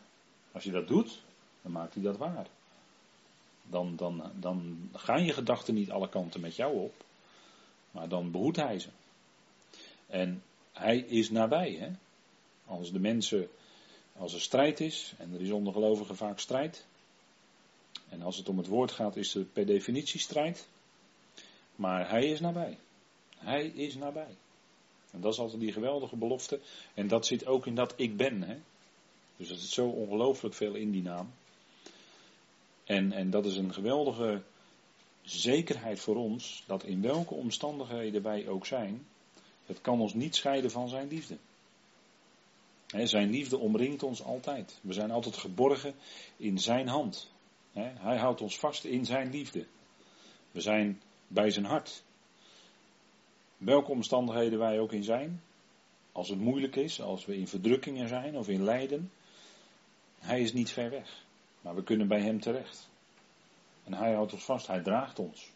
Als 0.51 0.63
je 0.63 0.71
dat 0.71 0.87
doet, 0.87 1.21
dan 1.61 1.71
maakt 1.71 1.93
Hij 1.93 2.03
dat 2.03 2.17
waar. 2.17 2.47
Dan, 3.69 3.95
dan, 3.95 4.31
dan 4.39 4.89
gaan 4.93 5.25
je 5.25 5.33
gedachten 5.33 5.73
niet 5.73 5.91
alle 5.91 6.09
kanten 6.09 6.41
met 6.41 6.55
jou 6.55 6.77
op. 6.77 6.93
Maar 7.91 8.09
dan 8.09 8.31
behoedt 8.31 8.57
Hij 8.57 8.79
ze. 8.79 8.89
En 10.07 10.43
Hij 10.71 10.97
is 10.97 11.29
nabij. 11.29 11.71
Hè? 11.71 11.89
Als 12.65 12.91
de 12.91 12.99
mensen, 12.99 13.49
als 14.19 14.33
er 14.33 14.41
strijd 14.41 14.79
is, 14.79 15.13
en 15.17 15.33
er 15.33 15.41
is 15.41 15.51
onder 15.51 15.73
gelovigen 15.73 16.15
vaak 16.15 16.39
strijd. 16.39 16.85
En 18.09 18.21
als 18.21 18.37
het 18.37 18.49
om 18.49 18.57
het 18.57 18.67
woord 18.67 18.91
gaat, 18.91 19.15
is 19.15 19.35
er 19.35 19.43
per 19.43 19.65
definitie 19.65 20.19
strijd. 20.19 20.67
Maar 21.75 22.09
hij 22.09 22.25
is 22.25 22.39
nabij. 22.39 22.77
Hij 23.37 23.65
is 23.65 23.95
nabij. 23.95 24.35
En 25.11 25.21
dat 25.21 25.33
is 25.33 25.39
altijd 25.39 25.59
die 25.59 25.71
geweldige 25.71 26.15
belofte. 26.15 26.59
En 26.93 27.07
dat 27.07 27.25
zit 27.25 27.45
ook 27.45 27.65
in 27.65 27.75
dat 27.75 27.93
ik 27.95 28.17
ben. 28.17 28.41
Hè? 28.41 28.57
Dus 29.37 29.49
er 29.49 29.55
zit 29.55 29.69
zo 29.69 29.87
ongelooflijk 29.87 30.55
veel 30.55 30.73
in 30.75 30.91
die 30.91 31.01
naam. 31.01 31.33
En, 32.83 33.11
en 33.11 33.29
dat 33.29 33.45
is 33.45 33.57
een 33.57 33.73
geweldige 33.73 34.41
zekerheid 35.21 35.99
voor 35.99 36.15
ons, 36.15 36.63
dat 36.67 36.83
in 36.83 37.01
welke 37.01 37.33
omstandigheden 37.33 38.21
wij 38.21 38.47
ook 38.47 38.65
zijn, 38.65 39.05
het 39.65 39.81
kan 39.81 40.01
ons 40.01 40.13
niet 40.13 40.35
scheiden 40.35 40.71
van 40.71 40.89
zijn 40.89 41.07
liefde. 41.07 41.37
Zijn 42.93 43.29
liefde 43.29 43.57
omringt 43.57 44.03
ons 44.03 44.23
altijd. 44.23 44.79
We 44.81 44.93
zijn 44.93 45.11
altijd 45.11 45.37
geborgen 45.37 45.95
in 46.37 46.59
zijn 46.59 46.87
hand. 46.87 47.31
hij 47.73 48.17
houdt 48.17 48.41
ons 48.41 48.59
vast 48.59 48.83
in 48.83 49.05
zijn 49.05 49.31
liefde. 49.31 49.65
We 50.51 50.61
zijn 50.61 51.01
bij 51.27 51.49
zijn 51.49 51.65
hart. 51.65 52.03
Welke 53.57 53.91
omstandigheden 53.91 54.59
wij 54.59 54.79
ook 54.79 54.91
in 54.91 55.03
zijn, 55.03 55.41
als 56.11 56.29
het 56.29 56.39
moeilijk 56.39 56.75
is, 56.75 57.01
als 57.01 57.25
we 57.25 57.37
in 57.37 57.47
verdrukkingen 57.47 58.07
zijn 58.07 58.37
of 58.37 58.47
in 58.47 58.63
lijden, 58.63 59.11
hij 60.19 60.41
is 60.41 60.53
niet 60.53 60.71
ver 60.71 60.89
weg. 60.89 61.25
Maar 61.61 61.75
we 61.75 61.83
kunnen 61.83 62.07
bij 62.07 62.21
hem 62.21 62.39
terecht. 62.39 62.89
En 63.83 63.93
hij 63.93 64.13
houdt 64.13 64.33
ons 64.33 64.43
vast, 64.43 64.67
hij 64.67 64.81
draagt 64.81 65.19
ons. 65.19 65.51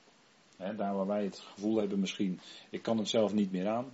daar 0.57 0.95
waar 0.95 1.07
wij 1.07 1.23
het 1.23 1.39
gevoel 1.39 1.77
hebben 1.77 1.99
misschien, 1.99 2.39
ik 2.69 2.81
kan 2.81 2.97
het 2.97 3.09
zelf 3.09 3.33
niet 3.33 3.51
meer 3.51 3.67
aan. 3.67 3.93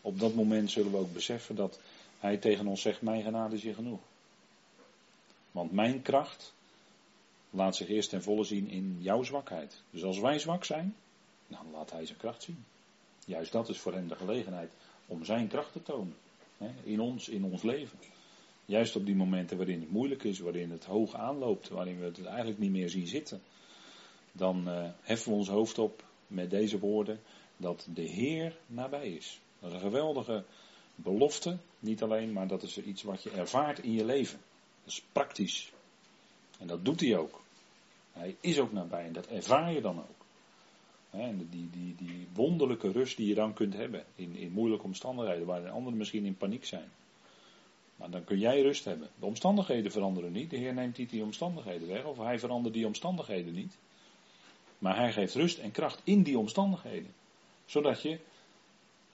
Op 0.00 0.18
dat 0.18 0.34
moment 0.34 0.70
zullen 0.70 0.90
we 0.90 0.96
ook 0.96 1.12
beseffen 1.12 1.54
dat 1.54 1.80
hij 2.24 2.36
tegen 2.36 2.66
ons 2.66 2.82
zegt, 2.82 3.02
mijn 3.02 3.22
genade 3.22 3.54
is 3.54 3.62
je 3.62 3.74
genoeg. 3.74 4.00
Want 5.50 5.72
mijn 5.72 6.02
kracht 6.02 6.54
laat 7.50 7.76
zich 7.76 7.88
eerst 7.88 8.10
ten 8.10 8.22
volle 8.22 8.44
zien 8.44 8.68
in 8.68 8.96
jouw 9.00 9.22
zwakheid. 9.22 9.82
Dus 9.90 10.04
als 10.04 10.18
wij 10.18 10.38
zwak 10.38 10.64
zijn, 10.64 10.94
dan 11.46 11.70
laat 11.72 11.90
hij 11.90 12.06
zijn 12.06 12.18
kracht 12.18 12.42
zien. 12.42 12.64
Juist 13.26 13.52
dat 13.52 13.68
is 13.68 13.78
voor 13.78 13.92
hem 13.92 14.08
de 14.08 14.14
gelegenheid 14.14 14.70
om 15.06 15.24
zijn 15.24 15.48
kracht 15.48 15.72
te 15.72 15.82
tonen. 15.82 16.16
in 16.82 17.00
ons, 17.00 17.28
in 17.28 17.44
ons 17.44 17.62
leven. 17.62 17.98
Juist 18.64 18.96
op 18.96 19.06
die 19.06 19.16
momenten 19.16 19.56
waarin 19.56 19.80
het 19.80 19.90
moeilijk 19.90 20.24
is, 20.24 20.38
waarin 20.38 20.70
het 20.70 20.84
hoog 20.84 21.14
aanloopt, 21.14 21.68
waarin 21.68 21.98
we 21.98 22.04
het 22.04 22.24
eigenlijk 22.24 22.58
niet 22.58 22.70
meer 22.70 22.88
zien 22.88 23.06
zitten. 23.06 23.40
Dan 24.32 24.68
uh, 24.68 24.90
heffen 25.00 25.30
we 25.30 25.38
ons 25.38 25.48
hoofd 25.48 25.78
op 25.78 26.04
met 26.26 26.50
deze 26.50 26.78
woorden 26.78 27.20
dat 27.56 27.88
de 27.94 28.02
Heer 28.02 28.56
nabij 28.66 29.08
is. 29.08 29.40
Dat 29.58 29.68
is 29.68 29.74
een 29.74 29.82
geweldige 29.82 30.44
belofte, 30.94 31.58
niet 31.78 32.02
alleen, 32.02 32.32
maar 32.32 32.48
dat 32.48 32.62
is 32.62 32.78
iets 32.78 33.02
wat 33.02 33.22
je 33.22 33.30
ervaart 33.30 33.78
in 33.78 33.92
je 33.92 34.04
leven. 34.04 34.38
Dat 34.84 34.92
is 34.92 35.02
praktisch. 35.12 35.72
En 36.58 36.66
dat 36.66 36.84
doet 36.84 37.00
hij 37.00 37.16
ook. 37.16 37.42
Hij 38.12 38.36
is 38.40 38.58
ook 38.58 38.72
nabij 38.72 39.06
en 39.06 39.12
dat 39.12 39.26
ervaar 39.26 39.72
je 39.72 39.80
dan 39.80 39.98
ook. 39.98 40.24
En 41.10 41.48
die, 41.50 41.70
die, 41.70 41.94
die 41.96 42.28
wonderlijke 42.32 42.90
rust 42.90 43.16
die 43.16 43.28
je 43.28 43.34
dan 43.34 43.52
kunt 43.52 43.74
hebben 43.74 44.04
in, 44.14 44.36
in 44.36 44.52
moeilijke 44.52 44.84
omstandigheden, 44.84 45.46
waar 45.46 45.68
anderen 45.68 45.98
misschien 45.98 46.24
in 46.24 46.36
paniek 46.36 46.64
zijn. 46.64 46.90
Maar 47.96 48.10
dan 48.10 48.24
kun 48.24 48.38
jij 48.38 48.62
rust 48.62 48.84
hebben. 48.84 49.08
De 49.18 49.26
omstandigheden 49.26 49.92
veranderen 49.92 50.32
niet. 50.32 50.50
De 50.50 50.56
Heer 50.56 50.74
neemt 50.74 50.98
niet 50.98 51.10
die 51.10 51.22
omstandigheden 51.22 51.88
weg, 51.88 52.04
of 52.04 52.18
hij 52.18 52.38
verandert 52.38 52.74
die 52.74 52.86
omstandigheden 52.86 53.54
niet. 53.54 53.76
Maar 54.78 54.96
hij 54.96 55.12
geeft 55.12 55.34
rust 55.34 55.58
en 55.58 55.70
kracht 55.70 56.00
in 56.04 56.22
die 56.22 56.38
omstandigheden. 56.38 57.14
Zodat 57.64 58.02
je 58.02 58.18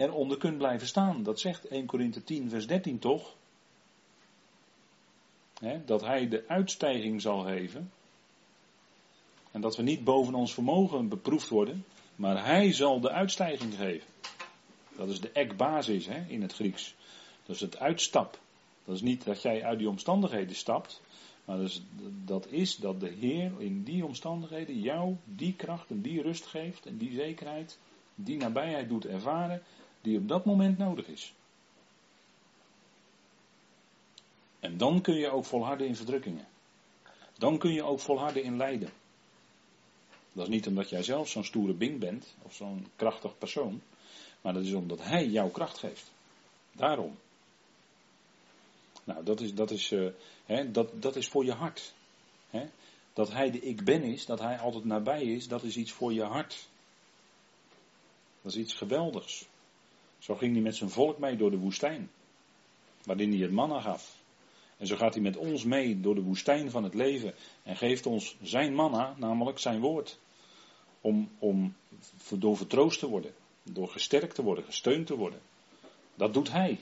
eronder 0.00 0.38
kunt 0.38 0.58
blijven 0.58 0.86
staan. 0.86 1.22
Dat 1.22 1.40
zegt 1.40 1.68
1 1.68 1.86
Korinthe 1.86 2.24
10, 2.24 2.50
vers 2.50 2.66
13 2.66 2.98
toch? 2.98 3.34
dat 5.84 6.00
hij 6.00 6.28
de 6.28 6.44
uitstijging 6.48 7.20
zal 7.20 7.40
geven. 7.40 7.90
En 9.50 9.60
dat 9.60 9.76
we 9.76 9.82
niet 9.82 10.04
boven 10.04 10.34
ons 10.34 10.54
vermogen 10.54 11.08
beproefd 11.08 11.48
worden. 11.48 11.84
Maar 12.16 12.44
hij 12.44 12.72
zal 12.72 13.00
de 13.00 13.10
uitstijging 13.10 13.74
geven. 13.74 14.08
Dat 14.96 15.08
is 15.08 15.20
de 15.20 15.30
ekbasis 15.32 16.06
hè, 16.06 16.24
in 16.28 16.42
het 16.42 16.52
Grieks. 16.52 16.94
Dat 17.46 17.54
is 17.54 17.60
het 17.60 17.78
uitstap. 17.78 18.38
Dat 18.84 18.94
is 18.94 19.02
niet 19.02 19.24
dat 19.24 19.42
jij 19.42 19.64
uit 19.64 19.78
die 19.78 19.88
omstandigheden 19.88 20.56
stapt. 20.56 21.02
Maar 21.44 21.56
dat 21.56 21.66
is, 21.66 21.82
dat 22.24 22.46
is 22.46 22.76
dat 22.76 23.00
de 23.00 23.10
Heer 23.20 23.52
in 23.58 23.82
die 23.82 24.04
omstandigheden 24.04 24.80
jou 24.80 25.16
die 25.24 25.54
kracht 25.54 25.90
en 25.90 26.00
die 26.00 26.22
rust 26.22 26.46
geeft 26.46 26.86
en 26.86 26.96
die 26.96 27.12
zekerheid, 27.12 27.78
die 28.14 28.36
nabijheid 28.36 28.88
doet 28.88 29.06
ervaren, 29.06 29.62
die 30.00 30.18
op 30.18 30.28
dat 30.28 30.44
moment 30.44 30.78
nodig 30.78 31.06
is. 31.06 31.34
En 34.60 34.76
dan 34.76 35.00
kun 35.00 35.14
je 35.14 35.30
ook 35.30 35.44
volharden 35.44 35.86
in 35.86 35.96
verdrukkingen. 35.96 36.46
Dan 37.38 37.58
kun 37.58 37.72
je 37.72 37.82
ook 37.82 38.00
volharden 38.00 38.42
in 38.42 38.56
lijden. 38.56 38.90
Dat 40.32 40.44
is 40.44 40.54
niet 40.54 40.66
omdat 40.66 40.88
jij 40.88 41.02
zelf 41.02 41.28
zo'n 41.28 41.44
stoere 41.44 41.74
bing 41.74 41.98
bent 41.98 42.34
of 42.42 42.54
zo'n 42.54 42.86
krachtig 42.96 43.38
persoon, 43.38 43.82
maar 44.40 44.52
dat 44.52 44.64
is 44.64 44.72
omdat 44.72 45.02
Hij 45.02 45.26
jouw 45.26 45.48
kracht 45.48 45.78
geeft. 45.78 46.10
Daarom. 46.72 47.18
Nou, 49.04 49.24
dat 49.24 49.40
is, 49.40 49.54
dat 49.54 49.70
is, 49.70 49.94
hè, 50.44 50.70
dat, 50.70 51.02
dat 51.02 51.16
is 51.16 51.28
voor 51.28 51.44
je 51.44 51.52
hart. 51.52 51.92
Dat 53.12 53.32
hij 53.32 53.50
de 53.50 53.60
ik 53.60 53.84
ben 53.84 54.02
is, 54.02 54.26
dat 54.26 54.40
hij 54.40 54.58
altijd 54.58 54.84
nabij 54.84 55.22
is, 55.22 55.48
dat 55.48 55.62
is 55.62 55.76
iets 55.76 55.92
voor 55.92 56.12
je 56.12 56.22
hart. 56.22 56.68
Dat 58.42 58.52
is 58.52 58.58
iets 58.58 58.74
geweldigs. 58.74 59.46
Zo 60.20 60.34
ging 60.36 60.52
hij 60.52 60.62
met 60.62 60.76
zijn 60.76 60.90
volk 60.90 61.18
mee 61.18 61.36
door 61.36 61.50
de 61.50 61.58
woestijn, 61.58 62.10
waarin 63.04 63.30
hij 63.30 63.40
het 63.40 63.52
manna 63.52 63.80
gaf. 63.80 64.18
En 64.76 64.86
zo 64.86 64.96
gaat 64.96 65.14
hij 65.14 65.22
met 65.22 65.36
ons 65.36 65.64
mee 65.64 66.00
door 66.00 66.14
de 66.14 66.22
woestijn 66.22 66.70
van 66.70 66.84
het 66.84 66.94
leven 66.94 67.34
en 67.62 67.76
geeft 67.76 68.06
ons 68.06 68.36
zijn 68.42 68.74
manna, 68.74 69.14
namelijk 69.18 69.58
zijn 69.58 69.80
woord. 69.80 70.18
Om, 71.00 71.30
om 71.38 71.74
door 72.28 72.56
vertroost 72.56 72.98
te 72.98 73.08
worden, 73.08 73.34
door 73.62 73.88
gesterkt 73.88 74.34
te 74.34 74.42
worden, 74.42 74.64
gesteund 74.64 75.06
te 75.06 75.16
worden. 75.16 75.40
Dat 76.14 76.34
doet 76.34 76.50
hij. 76.50 76.78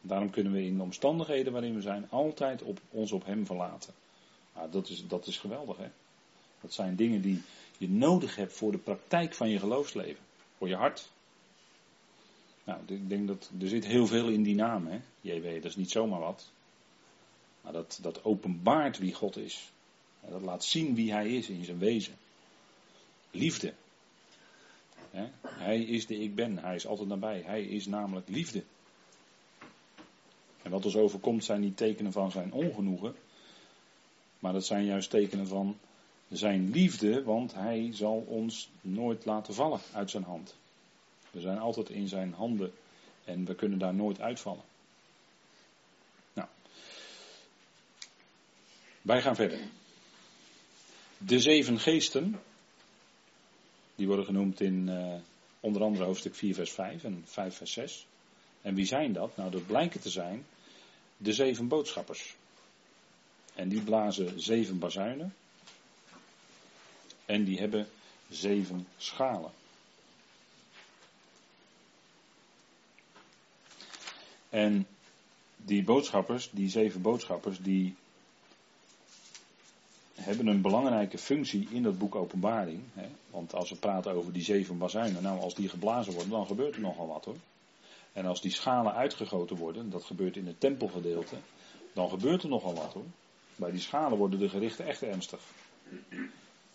Daarom 0.00 0.30
kunnen 0.30 0.52
we 0.52 0.64
in 0.64 0.76
de 0.76 0.82
omstandigheden 0.82 1.52
waarin 1.52 1.74
we 1.74 1.80
zijn 1.80 2.10
altijd 2.10 2.62
op, 2.62 2.80
ons 2.90 3.12
op 3.12 3.24
Hem 3.24 3.46
verlaten. 3.46 3.94
Nou, 4.54 4.70
dat, 4.70 4.88
is, 4.88 5.06
dat 5.06 5.26
is 5.26 5.38
geweldig, 5.38 5.76
hè? 5.76 5.88
Dat 6.60 6.72
zijn 6.72 6.96
dingen 6.96 7.22
die 7.22 7.42
je 7.78 7.88
nodig 7.88 8.36
hebt 8.36 8.52
voor 8.52 8.72
de 8.72 8.78
praktijk 8.78 9.34
van 9.34 9.48
je 9.48 9.58
geloofsleven. 9.58 10.24
Voor 10.58 10.68
je 10.68 10.76
hart. 10.76 11.11
Nou, 12.64 12.80
ik 12.86 13.08
denk 13.08 13.26
dat 13.26 13.50
er 13.60 13.68
zit 13.68 13.86
heel 13.86 14.06
veel 14.06 14.28
in 14.28 14.42
die 14.42 14.54
naam, 14.54 14.86
hè? 14.86 15.00
JW, 15.20 15.54
dat 15.54 15.64
is 15.64 15.76
niet 15.76 15.90
zomaar 15.90 16.20
wat. 16.20 16.50
Maar 17.60 17.72
dat, 17.72 17.98
dat 18.02 18.24
openbaart 18.24 18.98
wie 18.98 19.14
God 19.14 19.36
is. 19.36 19.72
Dat 20.28 20.42
laat 20.42 20.64
zien 20.64 20.94
wie 20.94 21.12
Hij 21.12 21.36
is 21.36 21.48
in 21.48 21.64
zijn 21.64 21.78
wezen. 21.78 22.14
Liefde. 23.30 23.74
Hij 25.40 25.82
is 25.82 26.06
de 26.06 26.18
ik 26.18 26.34
ben. 26.34 26.58
Hij 26.58 26.74
is 26.74 26.86
altijd 26.86 27.08
nabij. 27.08 27.42
Hij 27.44 27.64
is 27.64 27.86
namelijk 27.86 28.28
liefde. 28.28 28.64
En 30.62 30.70
wat 30.70 30.84
ons 30.84 30.96
overkomt 30.96 31.44
zijn 31.44 31.60
niet 31.60 31.76
tekenen 31.76 32.12
van 32.12 32.30
zijn 32.30 32.52
ongenoegen, 32.52 33.14
maar 34.38 34.52
dat 34.52 34.66
zijn 34.66 34.84
juist 34.84 35.10
tekenen 35.10 35.46
van 35.46 35.78
zijn 36.28 36.70
liefde, 36.70 37.22
want 37.22 37.54
hij 37.54 37.88
zal 37.92 38.24
ons 38.28 38.70
nooit 38.80 39.24
laten 39.24 39.54
vallen 39.54 39.80
uit 39.92 40.10
zijn 40.10 40.22
hand. 40.22 40.56
We 41.32 41.40
zijn 41.40 41.58
altijd 41.58 41.90
in 41.90 42.08
zijn 42.08 42.32
handen 42.32 42.72
en 43.24 43.44
we 43.44 43.54
kunnen 43.54 43.78
daar 43.78 43.94
nooit 43.94 44.20
uitvallen. 44.20 44.64
Nou, 46.32 46.48
wij 49.02 49.22
gaan 49.22 49.34
verder. 49.36 49.60
De 51.18 51.40
zeven 51.40 51.78
geesten, 51.78 52.40
die 53.94 54.06
worden 54.06 54.24
genoemd 54.24 54.60
in 54.60 54.88
uh, 54.88 55.14
onder 55.60 55.82
andere 55.82 56.04
hoofdstuk 56.04 56.34
4 56.34 56.54
vers 56.54 56.72
5 56.72 57.04
en 57.04 57.22
5 57.26 57.56
vers 57.56 57.72
6. 57.72 58.06
En 58.62 58.74
wie 58.74 58.86
zijn 58.86 59.12
dat? 59.12 59.36
Nou, 59.36 59.50
dat 59.50 59.66
blijken 59.66 60.00
te 60.00 60.10
zijn 60.10 60.44
de 61.16 61.32
zeven 61.32 61.68
boodschappers. 61.68 62.34
En 63.54 63.68
die 63.68 63.82
blazen 63.82 64.40
zeven 64.40 64.78
bazuinen. 64.78 65.34
En 67.24 67.44
die 67.44 67.58
hebben 67.58 67.88
zeven 68.28 68.86
schalen. 68.96 69.52
En 74.52 74.86
die 75.56 75.84
boodschappers, 75.84 76.50
die 76.50 76.70
zeven 76.70 77.02
boodschappers, 77.02 77.58
die 77.58 77.94
hebben 80.14 80.46
een 80.46 80.60
belangrijke 80.60 81.18
functie 81.18 81.68
in 81.70 81.82
dat 81.82 81.98
boek 81.98 82.14
Openbaring. 82.14 82.82
Hè? 82.94 83.08
Want 83.30 83.54
als 83.54 83.70
we 83.70 83.76
praten 83.76 84.12
over 84.12 84.32
die 84.32 84.42
zeven 84.42 84.78
bazuinen, 84.78 85.22
nou 85.22 85.40
als 85.40 85.54
die 85.54 85.68
geblazen 85.68 86.12
worden, 86.12 86.30
dan 86.30 86.46
gebeurt 86.46 86.74
er 86.74 86.80
nogal 86.80 87.06
wat 87.06 87.24
hoor. 87.24 87.36
En 88.12 88.26
als 88.26 88.40
die 88.40 88.50
schalen 88.50 88.94
uitgegoten 88.94 89.56
worden, 89.56 89.90
dat 89.90 90.04
gebeurt 90.04 90.36
in 90.36 90.46
het 90.46 90.60
tempelgedeelte, 90.60 91.36
dan 91.92 92.08
gebeurt 92.08 92.42
er 92.42 92.48
nogal 92.48 92.74
wat 92.74 92.92
hoor. 92.92 93.06
Bij 93.56 93.70
die 93.70 93.80
schalen 93.80 94.18
worden 94.18 94.38
de 94.38 94.48
gerichten 94.48 94.86
echt 94.86 95.02
ernstig. 95.02 95.40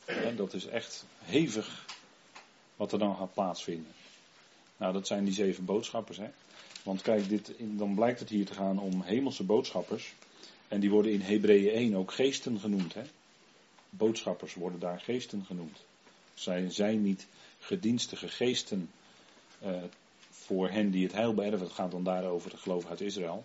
En 0.06 0.36
dat 0.36 0.54
is 0.54 0.66
echt 0.66 1.06
hevig 1.20 1.86
wat 2.76 2.92
er 2.92 3.00
dan 3.00 3.16
gaat 3.16 3.34
plaatsvinden. 3.34 3.92
Nou, 4.78 4.94
dat 4.94 5.08
zijn 5.08 5.24
die 5.24 5.34
zeven 5.34 5.66
boodschappers. 5.66 6.18
Hè. 6.18 6.30
Want 6.88 7.02
kijk, 7.02 7.30
dit, 7.30 7.54
dan 7.60 7.96
blijkt 7.96 8.20
het 8.20 8.30
hier 8.30 8.46
te 8.46 8.54
gaan 8.54 8.80
om 8.80 9.02
hemelse 9.02 9.44
boodschappers. 9.44 10.14
En 10.68 10.80
die 10.80 10.90
worden 10.90 11.12
in 11.12 11.22
Hebreeën 11.22 11.74
1 11.74 11.96
ook 11.96 12.12
geesten 12.12 12.60
genoemd. 12.60 12.94
Hè? 12.94 13.02
Boodschappers 13.90 14.54
worden 14.54 14.80
daar 14.80 15.00
geesten 15.00 15.46
genoemd. 15.46 15.78
Zij 16.34 16.70
zijn 16.70 17.04
niet 17.04 17.28
gedienstige 17.60 18.28
geesten 18.28 18.90
uh, 19.64 19.84
voor 20.30 20.70
hen 20.70 20.92
die 20.92 21.04
het 21.04 21.14
heil 21.14 21.34
beërven. 21.34 21.60
Het 21.60 21.72
gaat 21.72 21.92
dan 21.92 22.04
daarover 22.04 22.50
de 22.50 22.58
geloof 22.58 22.86
uit 22.86 23.02
Israël. 23.02 23.44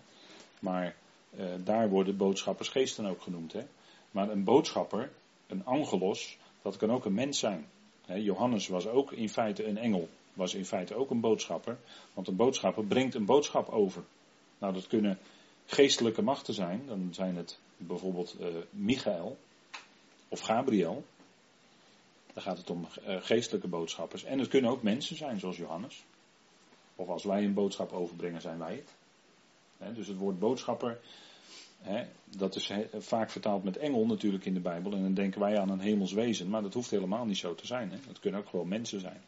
Maar 0.59 0.95
uh, 1.39 1.45
daar 1.63 1.89
worden 1.89 2.17
boodschappers 2.17 2.69
geesten 2.69 3.05
ook 3.05 3.21
genoemd. 3.21 3.53
Hè? 3.53 3.63
Maar 4.11 4.29
een 4.29 4.43
boodschapper, 4.43 5.11
een 5.47 5.65
angelos, 5.65 6.37
dat 6.61 6.77
kan 6.77 6.91
ook 6.91 7.05
een 7.05 7.13
mens 7.13 7.39
zijn. 7.39 7.65
Hè, 8.05 8.15
Johannes 8.15 8.67
was 8.67 8.87
ook 8.87 9.11
in 9.11 9.29
feite 9.29 9.65
een 9.67 9.77
engel. 9.77 10.09
Was 10.33 10.53
in 10.53 10.65
feite 10.65 10.95
ook 10.95 11.09
een 11.09 11.19
boodschapper. 11.19 11.77
Want 12.13 12.27
een 12.27 12.35
boodschapper 12.35 12.85
brengt 12.85 13.15
een 13.15 13.25
boodschap 13.25 13.69
over. 13.69 14.03
Nou, 14.57 14.73
dat 14.73 14.87
kunnen 14.87 15.17
geestelijke 15.65 16.21
machten 16.21 16.53
zijn. 16.53 16.85
Dan 16.87 17.13
zijn 17.13 17.35
het 17.35 17.59
bijvoorbeeld 17.77 18.35
uh, 18.39 18.47
Michael 18.69 19.37
of 20.27 20.39
Gabriel. 20.39 21.05
Dan 22.33 22.43
gaat 22.43 22.57
het 22.57 22.69
om 22.69 22.87
uh, 23.07 23.15
geestelijke 23.21 23.67
boodschappers. 23.67 24.23
En 24.23 24.39
het 24.39 24.47
kunnen 24.47 24.71
ook 24.71 24.83
mensen 24.83 25.15
zijn, 25.15 25.39
zoals 25.39 25.57
Johannes. 25.57 26.03
Of 26.95 27.07
als 27.07 27.23
wij 27.23 27.43
een 27.43 27.53
boodschap 27.53 27.91
overbrengen, 27.91 28.41
zijn 28.41 28.59
wij 28.59 28.75
het. 28.75 28.93
He, 29.77 29.93
dus 29.93 30.07
het 30.07 30.17
woord 30.17 30.39
boodschapper, 30.39 30.99
dat 32.25 32.55
is 32.55 32.71
vaak 32.97 33.29
vertaald 33.29 33.63
met 33.63 33.77
engel 33.77 34.05
natuurlijk 34.05 34.45
in 34.45 34.53
de 34.53 34.59
Bijbel. 34.59 34.91
En 34.91 35.01
dan 35.01 35.13
denken 35.13 35.39
wij 35.39 35.59
aan 35.59 35.69
een 35.69 35.79
hemels 35.79 36.11
wezen. 36.11 36.49
Maar 36.49 36.61
dat 36.61 36.73
hoeft 36.73 36.89
helemaal 36.89 37.25
niet 37.25 37.37
zo 37.37 37.55
te 37.55 37.65
zijn. 37.65 37.91
Het 38.07 38.19
kunnen 38.19 38.39
ook 38.39 38.49
gewoon 38.49 38.67
mensen 38.67 38.99
zijn. 38.99 39.21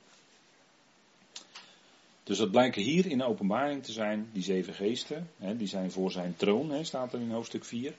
Dus 2.25 2.37
dat 2.37 2.51
blijken 2.51 2.81
hier 2.81 3.05
in 3.05 3.17
de 3.17 3.23
openbaring 3.23 3.83
te 3.83 3.91
zijn, 3.91 4.29
die 4.33 4.43
zeven 4.43 4.73
geesten. 4.73 5.29
die 5.57 5.67
zijn 5.67 5.91
voor 5.91 6.11
zijn 6.11 6.35
troon, 6.35 6.85
staat 6.85 7.13
er 7.13 7.19
in 7.19 7.31
hoofdstuk 7.31 7.65
4. 7.65 7.93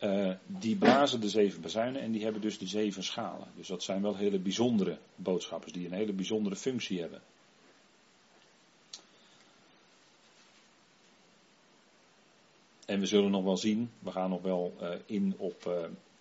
Uh, 0.00 0.34
die 0.46 0.76
blazen 0.76 1.20
de 1.20 1.28
zeven 1.28 1.60
bazuinen 1.60 2.02
en 2.02 2.12
die 2.12 2.22
hebben 2.22 2.40
dus 2.40 2.58
die 2.58 2.68
zeven 2.68 3.04
schalen. 3.04 3.48
Dus 3.56 3.68
dat 3.68 3.82
zijn 3.82 4.02
wel 4.02 4.16
hele 4.16 4.38
bijzondere 4.38 4.98
boodschappers 5.14 5.72
die 5.72 5.86
een 5.86 5.92
hele 5.92 6.12
bijzondere 6.12 6.56
functie 6.56 7.00
hebben. 7.00 7.22
En 12.84 13.00
we 13.00 13.06
zullen 13.06 13.30
nog 13.30 13.44
wel 13.44 13.56
zien, 13.56 13.90
we 13.98 14.10
gaan 14.10 14.30
nog 14.30 14.42
wel 14.42 14.76
uh, 14.80 14.90
in 15.06 15.34
op 15.36 15.64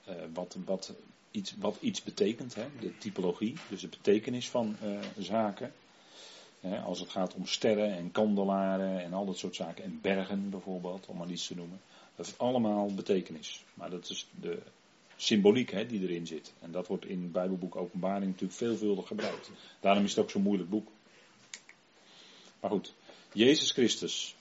uh, 0.08 0.14
wat, 0.34 0.58
wat, 0.66 0.94
iets, 1.32 1.56
wat 1.60 1.78
iets 1.80 2.04
betekent, 2.04 2.56
hè? 2.56 2.66
de 2.80 2.98
typologie, 2.98 3.56
dus 3.70 3.82
de 3.82 3.88
betekenis 3.88 4.50
van 4.50 4.76
zaken. 5.18 5.74
Als 6.62 7.00
het 7.00 7.10
gaat 7.10 7.34
om 7.34 7.46
sterren 7.46 7.98
en 7.98 8.12
kandelaren 8.12 9.04
en 9.04 9.14
al 9.14 9.26
dat 9.26 9.38
soort 9.38 9.56
zaken, 9.56 9.84
en 9.84 10.02
bergen 10.02 10.50
bijvoorbeeld, 10.50 11.06
om 11.06 11.18
maar 11.18 11.30
iets 11.30 11.48
te 11.48 11.56
noemen. 11.56 11.80
Dat 12.16 12.26
heeft 12.26 12.38
allemaal 12.38 12.94
betekenis. 12.94 13.64
Maar 13.74 13.90
dat 13.90 14.10
is 14.10 14.28
de 14.42 14.60
symboliek 15.16 15.72
hè, 15.72 15.86
die 15.86 16.02
erin 16.02 16.28
zit. 16.28 16.54
En 16.62 16.72
dat 16.72 16.88
wordt 16.88 17.06
in 17.06 17.22
het 17.22 17.32
Bijbelboek 17.32 17.76
Openbaring 17.76 18.26
natuurlijk 18.26 18.60
veelvuldig 18.60 19.08
gebruikt. 19.08 19.52
Daarom 19.80 20.04
is 20.04 20.10
het 20.10 20.20
ook 20.20 20.30
zo'n 20.30 20.42
moeilijk 20.42 20.70
boek. 20.70 20.88
Maar 22.60 22.72
goed, 22.72 22.94
Jezus 23.34 23.72
Christus. 23.72 24.36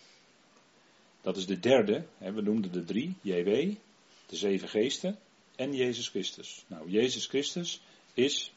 Dat 1.20 1.37
is 1.37 1.46
de 1.46 1.61
derde. 1.61 2.06
Hè, 2.18 2.32
we 2.32 2.40
noemden 2.40 2.73
de 2.73 2.85
drie. 2.85 3.14
JW, 3.20 3.75
de 4.26 4.37
zeven 4.37 4.68
geesten 4.68 5.18
en 5.56 5.75
Jezus 5.75 6.08
Christus. 6.08 6.64
Nou, 6.66 6.90
Jezus 6.90 7.26
Christus 7.26 7.80
is, 8.14 8.52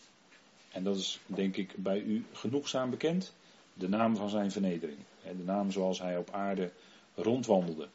en 0.71 0.83
dat 0.83 0.97
is 0.97 1.19
denk 1.25 1.57
ik 1.57 1.73
bij 1.75 1.99
u 1.99 2.25
genoegzaam 2.33 2.89
bekend, 2.89 3.33
de 3.79 3.89
naam 3.89 4.15
van 4.15 4.29
zijn 4.29 4.51
vernedering. 4.51 4.99
De 5.21 5.43
naam 5.43 5.71
zoals 5.71 5.99
hij 5.99 6.17
op 6.17 6.29
aarde 6.31 6.71
rondwandelde. 7.15 7.87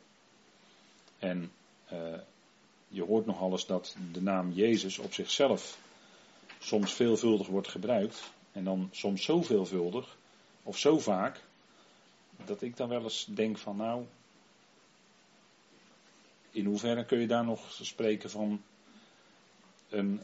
En 1.18 1.52
uh, 1.92 1.98
je 2.88 3.02
hoort 3.02 3.26
nog 3.26 3.40
alles 3.40 3.66
dat 3.66 3.96
de 4.12 4.22
naam 4.22 4.52
Jezus 4.52 4.98
op 4.98 5.12
zichzelf 5.12 5.78
soms 6.58 6.92
veelvuldig 6.92 7.46
wordt 7.46 7.68
gebruikt. 7.68 8.32
En 8.52 8.64
dan 8.64 8.88
soms 8.92 9.24
zo 9.24 9.42
veelvuldig, 9.42 10.16
of 10.62 10.78
zo 10.78 10.98
vaak, 10.98 11.40
dat 12.44 12.62
ik 12.62 12.76
dan 12.76 12.88
wel 12.88 13.02
eens 13.02 13.26
denk 13.30 13.58
van 13.58 13.76
nou, 13.76 14.04
in 16.50 16.64
hoeverre 16.64 17.04
kun 17.04 17.18
je 17.18 17.26
daar 17.26 17.44
nog 17.44 17.72
spreken 17.80 18.30
van 18.30 18.62
een, 19.88 20.20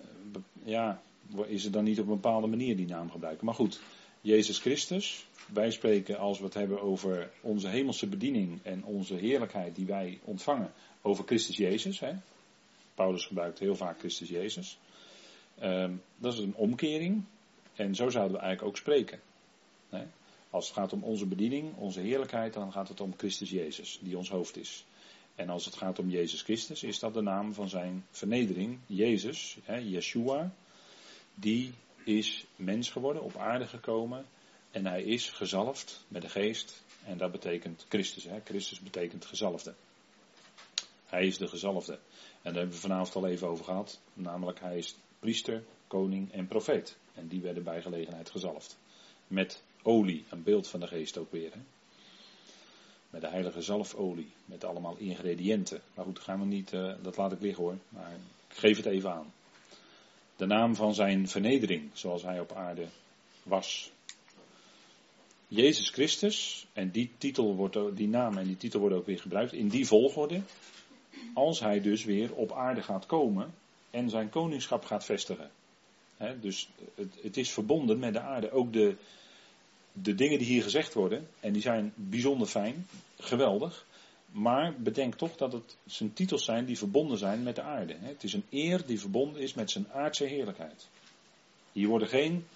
ja, 0.64 1.02
is 1.46 1.64
het 1.64 1.72
dan 1.72 1.84
niet 1.84 2.00
op 2.00 2.06
een 2.06 2.14
bepaalde 2.14 2.46
manier 2.46 2.76
die 2.76 2.86
naam 2.86 3.10
gebruiken. 3.10 3.44
Maar 3.46 3.54
goed, 3.54 3.80
Jezus 4.20 4.58
Christus, 4.58 5.26
wij 5.52 5.70
spreken 5.70 6.18
als 6.18 6.38
we 6.38 6.44
het 6.44 6.54
hebben 6.54 6.80
over 6.82 7.30
onze 7.40 7.68
hemelse 7.68 8.06
bediening 8.06 8.60
en 8.62 8.84
onze 8.84 9.14
heerlijkheid 9.14 9.76
die 9.76 9.86
wij 9.86 10.20
ontvangen 10.24 10.72
over 11.02 11.24
Christus 11.24 11.56
Jezus. 11.56 12.00
Hè? 12.00 12.12
Paulus 12.94 13.26
gebruikt 13.26 13.58
heel 13.58 13.76
vaak 13.76 13.98
Christus 13.98 14.28
Jezus. 14.28 14.78
Um, 15.62 16.02
dat 16.16 16.32
is 16.32 16.38
een 16.38 16.54
omkering 16.54 17.24
en 17.74 17.94
zo 17.94 18.08
zouden 18.08 18.36
we 18.36 18.42
eigenlijk 18.42 18.68
ook 18.68 18.76
spreken. 18.76 19.20
Hè? 19.88 20.06
Als 20.50 20.66
het 20.66 20.76
gaat 20.76 20.92
om 20.92 21.02
onze 21.02 21.26
bediening, 21.26 21.76
onze 21.76 22.00
heerlijkheid, 22.00 22.52
dan 22.52 22.72
gaat 22.72 22.88
het 22.88 23.00
om 23.00 23.14
Christus 23.16 23.50
Jezus, 23.50 23.98
die 24.02 24.16
ons 24.16 24.30
hoofd 24.30 24.56
is. 24.56 24.84
En 25.34 25.48
als 25.48 25.64
het 25.64 25.74
gaat 25.74 25.98
om 25.98 26.10
Jezus 26.10 26.42
Christus, 26.42 26.82
is 26.82 26.98
dat 26.98 27.14
de 27.14 27.20
naam 27.20 27.54
van 27.54 27.68
zijn 27.68 28.06
vernedering, 28.10 28.78
Jezus, 28.86 29.56
hè, 29.62 29.76
Yeshua, 29.76 30.52
die 31.34 31.72
is 32.04 32.46
mens 32.56 32.90
geworden, 32.90 33.22
op 33.22 33.36
aarde 33.36 33.66
gekomen 33.66 34.26
en 34.70 34.86
hij 34.86 35.02
is 35.02 35.30
gezalfd 35.30 36.04
met 36.08 36.22
de 36.22 36.28
geest. 36.28 36.82
En 37.04 37.18
dat 37.18 37.32
betekent 37.32 37.86
Christus. 37.88 38.24
Hè? 38.24 38.40
Christus 38.44 38.80
betekent 38.80 39.24
gezalfde. 39.24 39.74
Hij 41.06 41.26
is 41.26 41.38
de 41.38 41.48
gezalfde. 41.48 41.92
En 41.92 42.00
daar 42.42 42.54
hebben 42.54 42.74
we 42.74 42.80
vanavond 42.80 43.14
al 43.16 43.26
even 43.26 43.48
over 43.48 43.64
gehad. 43.64 44.00
Namelijk 44.12 44.60
hij 44.60 44.78
is 44.78 44.96
priester, 45.18 45.62
koning 45.86 46.32
en 46.32 46.46
profeet. 46.46 46.96
En 47.14 47.28
die 47.28 47.40
werden 47.40 47.62
bij 47.62 47.82
gelegenheid 47.82 48.30
gezalfd. 48.30 48.78
Met 49.26 49.62
olie, 49.82 50.24
een 50.30 50.42
beeld 50.42 50.68
van 50.68 50.80
de 50.80 50.86
geest 50.86 51.18
ook 51.18 51.32
weer. 51.32 51.52
Hè? 51.52 51.60
Met 53.10 53.20
de 53.20 53.28
heilige 53.28 53.62
zalfolie. 53.62 54.32
Met 54.44 54.64
allemaal 54.64 54.96
ingrediënten. 54.96 55.80
Maar 55.94 56.04
goed, 56.04 56.18
gaan 56.18 56.40
we 56.40 56.46
niet, 56.46 56.72
uh, 56.72 56.94
dat 57.02 57.16
laat 57.16 57.32
ik 57.32 57.40
liggen 57.40 57.64
hoor. 57.64 57.78
Maar 57.88 58.12
ik 58.48 58.56
geef 58.56 58.76
het 58.76 58.86
even 58.86 59.12
aan. 59.12 59.32
De 60.40 60.46
naam 60.46 60.74
van 60.74 60.94
zijn 60.94 61.28
vernedering, 61.28 61.90
zoals 61.92 62.22
hij 62.22 62.40
op 62.40 62.52
aarde 62.52 62.86
was. 63.42 63.90
Jezus 65.48 65.90
Christus, 65.90 66.66
en 66.72 66.90
die, 66.90 67.10
titel 67.18 67.54
wordt, 67.54 67.96
die 67.96 68.08
naam 68.08 68.36
en 68.36 68.46
die 68.46 68.56
titel 68.56 68.80
worden 68.80 68.98
ook 68.98 69.06
weer 69.06 69.20
gebruikt, 69.20 69.52
in 69.52 69.68
die 69.68 69.86
volgorde, 69.86 70.42
als 71.34 71.60
hij 71.60 71.80
dus 71.80 72.04
weer 72.04 72.34
op 72.34 72.52
aarde 72.52 72.82
gaat 72.82 73.06
komen 73.06 73.54
en 73.90 74.10
zijn 74.10 74.30
koningschap 74.30 74.84
gaat 74.84 75.04
vestigen. 75.04 75.50
dus 76.40 76.68
het, 76.94 77.14
het, 77.22 77.36
is 77.36 77.50
verbonden 77.50 77.98
met 77.98 78.12
de 78.12 78.20
aarde. 78.20 78.50
Ook 78.50 78.72
de, 78.72 78.96
de 79.92 80.14
dingen 80.14 80.38
die 80.38 80.46
hier 80.48 80.62
gezegd 80.62 80.94
worden, 80.94 81.28
en 81.40 81.52
die 81.52 81.62
zijn 81.62 81.92
bijzonder 81.94 82.46
fijn, 82.46 82.86
geweldig, 83.18 83.86
maar 84.30 84.74
bedenk 84.78 85.14
toch 85.14 85.36
dat 85.36 85.52
het 85.52 85.76
zijn 85.86 86.12
titels 86.12 86.44
zijn 86.44 86.64
die 86.64 86.78
verbonden 86.78 87.18
zijn 87.18 87.42
met 87.42 87.54
de 87.54 87.62
aarde. 87.62 87.96
Het 88.00 88.24
is 88.24 88.32
een 88.32 88.44
eer 88.50 88.86
die 88.86 89.00
verbonden 89.00 89.42
is 89.42 89.54
met 89.54 89.70
zijn 89.70 89.86
aardse 89.92 90.24
heerlijkheid. 90.24 90.88
Hier 91.72 91.88
worden 91.88 92.08
geen 92.08 92.46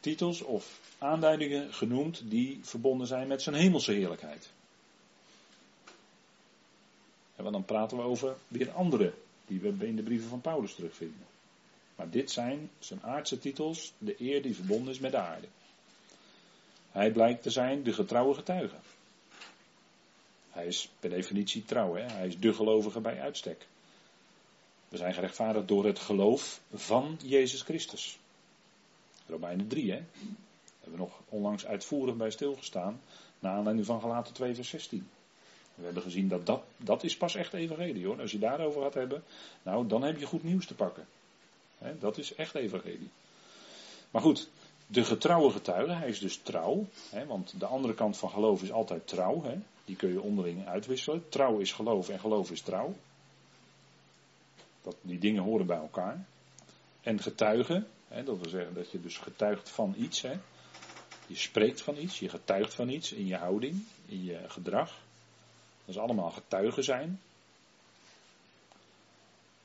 titels 0.00 0.42
of 0.42 0.80
aanduidingen 0.98 1.72
genoemd 1.72 2.22
die 2.24 2.58
verbonden 2.62 3.06
zijn 3.06 3.28
met 3.28 3.42
zijn 3.42 3.54
hemelse 3.54 3.92
heerlijkheid. 3.92 4.52
En 7.36 7.52
dan 7.52 7.64
praten 7.64 7.96
we 7.96 8.02
over 8.02 8.36
weer 8.48 8.70
andere 8.70 9.14
die 9.46 9.60
we 9.60 9.86
in 9.86 9.96
de 9.96 10.02
brieven 10.02 10.28
van 10.28 10.40
Paulus 10.40 10.74
terugvinden. 10.74 11.26
Maar 11.96 12.10
dit 12.10 12.30
zijn 12.30 12.70
zijn 12.78 13.02
aardse 13.02 13.38
titels, 13.38 13.92
de 13.98 14.14
eer 14.18 14.42
die 14.42 14.54
verbonden 14.54 14.92
is 14.92 14.98
met 14.98 15.10
de 15.10 15.18
aarde. 15.18 15.46
Hij 16.90 17.12
blijkt 17.12 17.42
te 17.42 17.50
zijn 17.50 17.82
de 17.82 17.92
getrouwe 17.92 18.34
getuige. 18.34 18.76
Hij 20.54 20.66
is 20.66 20.88
per 21.00 21.10
definitie 21.10 21.64
trouw, 21.64 21.94
hè? 21.94 22.02
hij 22.02 22.26
is 22.26 22.38
de 22.38 22.54
gelovige 22.54 23.00
bij 23.00 23.20
uitstek. 23.20 23.66
We 24.88 24.96
zijn 24.96 25.14
gerechtvaardigd 25.14 25.68
door 25.68 25.84
het 25.84 25.98
geloof 25.98 26.60
van 26.72 27.18
Jezus 27.22 27.62
Christus. 27.62 28.18
Romeinen 29.26 29.68
3, 29.68 29.90
hè? 29.90 30.02
hebben 30.80 30.90
we 30.90 30.96
nog 30.96 31.20
onlangs 31.28 31.66
uitvoerig 31.66 32.16
bij 32.16 32.30
stilgestaan, 32.30 33.00
naar 33.38 33.52
aanleiding 33.52 33.86
van 33.86 34.00
Galaten 34.00 34.34
2 34.34 34.54
vers 34.54 34.68
16. 34.68 35.08
We 35.74 35.84
hebben 35.84 36.02
gezien 36.02 36.28
dat, 36.28 36.46
dat 36.46 36.62
dat 36.76 37.04
is 37.04 37.16
pas 37.16 37.34
echt 37.34 37.52
evangelie 37.52 38.06
hoor. 38.06 38.20
Als 38.20 38.30
je 38.30 38.38
daarover 38.38 38.82
gaat 38.82 38.94
hebben, 38.94 39.24
nou 39.62 39.86
dan 39.86 40.02
heb 40.02 40.18
je 40.18 40.26
goed 40.26 40.42
nieuws 40.42 40.66
te 40.66 40.74
pakken. 40.74 41.06
dat 41.98 42.18
is 42.18 42.34
echt 42.34 42.54
evangelie. 42.54 43.10
Maar 44.10 44.22
goed, 44.22 44.48
de 44.86 45.04
getrouwe 45.04 45.50
getuige, 45.50 45.92
hij 45.92 46.08
is 46.08 46.18
dus 46.18 46.36
trouw. 46.36 46.86
want 47.26 47.60
de 47.60 47.66
andere 47.66 47.94
kant 47.94 48.16
van 48.16 48.30
geloof 48.30 48.62
is 48.62 48.72
altijd 48.72 49.06
trouw. 49.06 49.42
Die 49.84 49.96
kun 49.96 50.12
je 50.12 50.20
onderling 50.20 50.66
uitwisselen. 50.66 51.28
Trouw 51.28 51.58
is 51.58 51.72
geloof 51.72 52.08
en 52.08 52.20
geloof 52.20 52.50
is 52.50 52.60
trouw. 52.60 52.94
Dat, 54.82 54.96
die 55.00 55.18
dingen 55.18 55.42
horen 55.42 55.66
bij 55.66 55.76
elkaar. 55.76 56.24
En 57.00 57.20
getuigen, 57.20 57.86
dat 58.08 58.38
wil 58.38 58.48
zeggen 58.48 58.74
dat 58.74 58.90
je 58.90 59.00
dus 59.00 59.18
getuigt 59.18 59.70
van 59.70 59.94
iets. 59.98 60.20
Je 61.26 61.36
spreekt 61.36 61.82
van 61.82 61.96
iets, 61.96 62.18
je 62.18 62.28
getuigt 62.28 62.74
van 62.74 62.88
iets 62.88 63.12
in 63.12 63.26
je 63.26 63.36
houding. 63.36 63.84
in 64.06 64.24
je 64.24 64.40
gedrag. 64.46 64.88
Dat 65.84 65.94
is 65.94 66.00
allemaal 66.00 66.30
getuigen 66.30 66.84
zijn. 66.84 67.20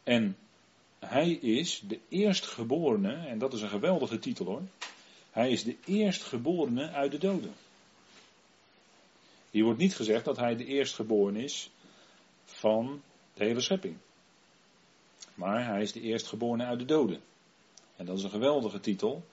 En 0.04 0.38
hij 1.00 1.32
is 1.32 1.82
de 1.88 2.00
eerstgeborene, 2.10 3.28
en 3.28 3.40
dat 3.40 3.54
is 3.54 3.62
een 3.62 3.70
geweldige 3.70 4.20
titel 4.20 4.46
hoor. 4.46 4.62
Hij 5.40 5.52
is 5.52 5.64
de 5.64 5.76
eerstgeborene 5.86 6.90
uit 6.90 7.12
de 7.12 7.18
doden. 7.18 7.54
Hier 9.52 9.64
wordt 9.64 9.80
niet 9.80 9.96
gezegd 9.96 10.26
dat 10.26 10.38
hij 10.38 10.56
de 10.56 10.66
eerstgeborene 10.66 11.44
is 11.44 11.70
van 12.44 13.02
de 13.34 13.44
hele 13.44 13.62
schepping. 13.62 13.98
Maar 15.34 15.66
hij 15.66 15.82
is 15.82 15.92
de 15.92 16.02
eerstgeborene 16.02 16.66
uit 16.66 16.80
de 16.80 16.86
doden. 16.86 17.22
En 17.96 18.06
dat 18.06 18.18
is 18.18 18.24
een 18.24 18.30
geweldige 18.30 18.80
titel, 18.80 19.24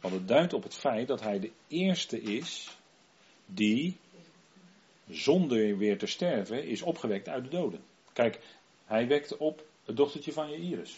want 0.00 0.14
het 0.14 0.28
duidt 0.28 0.52
op 0.52 0.62
het 0.62 0.74
feit 0.74 1.08
dat 1.08 1.20
hij 1.20 1.38
de 1.38 1.50
eerste 1.68 2.20
is 2.20 2.76
die 3.46 3.96
zonder 5.08 5.78
weer 5.78 5.98
te 5.98 6.06
sterven 6.06 6.64
is 6.64 6.82
opgewekt 6.82 7.28
uit 7.28 7.44
de 7.44 7.50
doden. 7.50 7.84
Kijk, 8.12 8.40
hij 8.84 9.06
wekte 9.06 9.38
op 9.38 9.66
het 9.84 9.96
dochtertje 9.96 10.32
van 10.32 10.50
Jairus. 10.50 10.96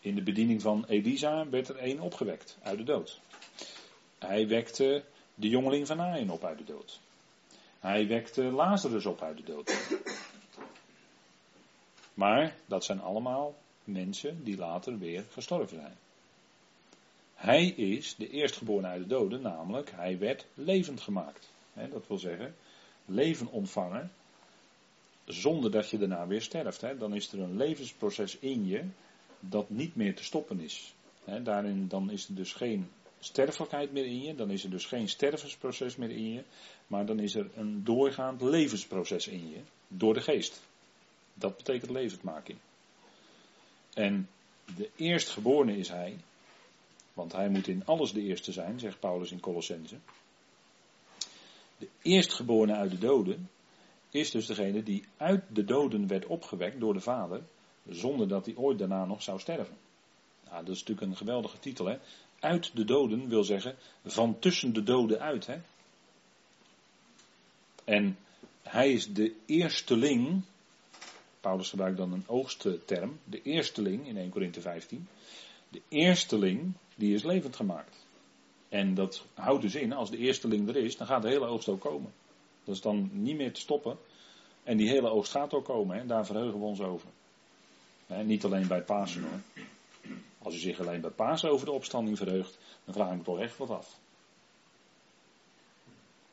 In 0.00 0.14
de 0.14 0.22
bediening 0.22 0.62
van 0.62 0.84
Elisa 0.88 1.48
werd 1.48 1.68
er 1.68 1.76
één 1.76 2.00
opgewekt 2.00 2.58
uit 2.62 2.78
de 2.78 2.84
dood. 2.84 3.20
Hij 4.18 4.48
wekte 4.48 5.04
de 5.34 5.48
jongeling 5.48 5.86
van 5.86 6.00
Aien 6.00 6.30
op 6.30 6.44
uit 6.44 6.58
de 6.58 6.64
dood. 6.64 7.00
Hij 7.80 8.06
wekte 8.06 8.42
Lazarus 8.42 9.06
op 9.06 9.22
uit 9.22 9.36
de 9.36 9.42
dood. 9.42 9.98
Maar 12.14 12.56
dat 12.66 12.84
zijn 12.84 13.00
allemaal 13.00 13.54
mensen 13.84 14.44
die 14.44 14.56
later 14.56 14.98
weer 14.98 15.24
gestorven 15.30 15.76
zijn. 15.76 15.96
Hij 17.34 17.66
is 17.66 18.14
de 18.16 18.30
eerstgeboren 18.30 18.86
uit 18.86 19.02
de 19.02 19.06
doden, 19.06 19.40
namelijk 19.40 19.90
hij 19.90 20.18
werd 20.18 20.46
levend 20.54 21.00
gemaakt. 21.00 21.48
dat 21.72 22.06
wil 22.06 22.18
zeggen, 22.18 22.54
leven 23.04 23.46
ontvangen 23.50 24.10
zonder 25.24 25.70
dat 25.70 25.90
je 25.90 25.98
daarna 25.98 26.26
weer 26.26 26.42
sterft. 26.42 26.80
Dan 26.80 27.14
is 27.14 27.32
er 27.32 27.40
een 27.40 27.56
levensproces 27.56 28.38
in 28.38 28.66
je 28.66 28.84
dat 29.40 29.70
niet 29.70 29.96
meer 29.96 30.14
te 30.14 30.24
stoppen 30.24 30.60
is. 30.60 30.94
daarin 31.42 31.88
dan 31.88 32.10
is 32.10 32.28
er 32.28 32.34
dus 32.34 32.52
geen 32.52 32.90
sterfelijkheid 33.26 33.92
meer 33.92 34.04
in 34.06 34.22
je, 34.22 34.34
dan 34.34 34.50
is 34.50 34.64
er 34.64 34.70
dus 34.70 34.84
geen 34.84 35.08
stervensproces 35.08 35.96
meer 35.96 36.10
in 36.10 36.32
je, 36.32 36.42
maar 36.86 37.06
dan 37.06 37.18
is 37.18 37.34
er 37.34 37.50
een 37.54 37.84
doorgaand 37.84 38.42
levensproces 38.42 39.26
in 39.26 39.50
je, 39.50 39.60
door 39.88 40.14
de 40.14 40.20
geest. 40.20 40.60
Dat 41.34 41.56
betekent 41.56 41.90
levendmaking. 41.90 42.58
En 43.94 44.28
de 44.76 44.90
eerstgeborene 44.96 45.76
is 45.76 45.88
hij, 45.88 46.16
want 47.12 47.32
hij 47.32 47.48
moet 47.48 47.68
in 47.68 47.86
alles 47.86 48.12
de 48.12 48.22
eerste 48.22 48.52
zijn, 48.52 48.80
zegt 48.80 49.00
Paulus 49.00 49.30
in 49.30 49.40
Colossense. 49.40 49.96
De 51.78 51.88
eerstgeborene 52.02 52.74
uit 52.74 52.90
de 52.90 52.98
doden 52.98 53.50
is 54.10 54.30
dus 54.30 54.46
degene 54.46 54.82
die 54.82 55.04
uit 55.16 55.44
de 55.48 55.64
doden 55.64 56.06
werd 56.06 56.26
opgewekt 56.26 56.80
door 56.80 56.92
de 56.92 57.00
Vader, 57.00 57.42
zonder 57.88 58.28
dat 58.28 58.46
hij 58.46 58.56
ooit 58.56 58.78
daarna 58.78 59.04
nog 59.04 59.22
zou 59.22 59.38
sterven. 59.38 59.76
Nou, 60.44 60.64
dat 60.64 60.74
is 60.74 60.80
natuurlijk 60.80 61.06
een 61.06 61.16
geweldige 61.16 61.58
titel, 61.58 61.86
hè? 61.86 61.98
Uit 62.40 62.76
de 62.76 62.84
doden 62.84 63.28
wil 63.28 63.44
zeggen 63.44 63.76
van 64.04 64.38
tussen 64.38 64.72
de 64.72 64.82
doden 64.82 65.20
uit, 65.20 65.46
hè? 65.46 65.58
En 67.84 68.18
hij 68.62 68.92
is 68.92 69.12
de 69.12 69.34
eersteling, 69.46 70.42
Paulus 71.40 71.70
gebruikt 71.70 71.96
dan 71.96 72.12
een 72.12 72.24
oogstterm, 72.26 73.18
de 73.24 73.42
eersteling 73.42 74.06
in 74.06 74.16
1 74.16 74.30
Korinthe 74.30 74.60
15. 74.60 75.08
De 75.68 75.82
eersteling, 75.88 76.72
die 76.94 77.14
is 77.14 77.22
levend 77.22 77.56
gemaakt. 77.56 78.06
En 78.68 78.94
dat 78.94 79.24
houdt 79.34 79.62
dus 79.62 79.74
in, 79.74 79.92
als 79.92 80.10
de 80.10 80.16
eersteling 80.16 80.68
er 80.68 80.76
is, 80.76 80.96
dan 80.96 81.06
gaat 81.06 81.22
de 81.22 81.28
hele 81.28 81.46
oogst 81.46 81.68
ook 81.68 81.80
komen. 81.80 82.12
Dat 82.64 82.74
is 82.74 82.80
dan 82.80 83.10
niet 83.12 83.36
meer 83.36 83.52
te 83.52 83.60
stoppen. 83.60 83.98
En 84.62 84.76
die 84.76 84.88
hele 84.88 85.08
oogst 85.08 85.32
gaat 85.32 85.54
ook 85.54 85.64
komen, 85.64 85.96
hè? 85.96 86.06
daar 86.06 86.26
verheugen 86.26 86.58
we 86.58 86.64
ons 86.64 86.80
over. 86.80 87.08
niet 88.24 88.44
alleen 88.44 88.66
bij 88.66 88.82
Pasen 88.82 89.22
hoor. 89.22 89.64
Als 90.46 90.54
u 90.54 90.58
zich 90.58 90.80
alleen 90.80 91.00
bij 91.00 91.10
Pasen 91.10 91.50
over 91.50 91.66
de 91.66 91.72
opstanding 91.72 92.16
verheugt, 92.16 92.58
dan 92.84 92.94
vraag 92.94 93.10
ik 93.10 93.16
me 93.16 93.22
toch 93.22 93.40
echt 93.40 93.56
wat 93.56 93.70
af. 93.70 93.98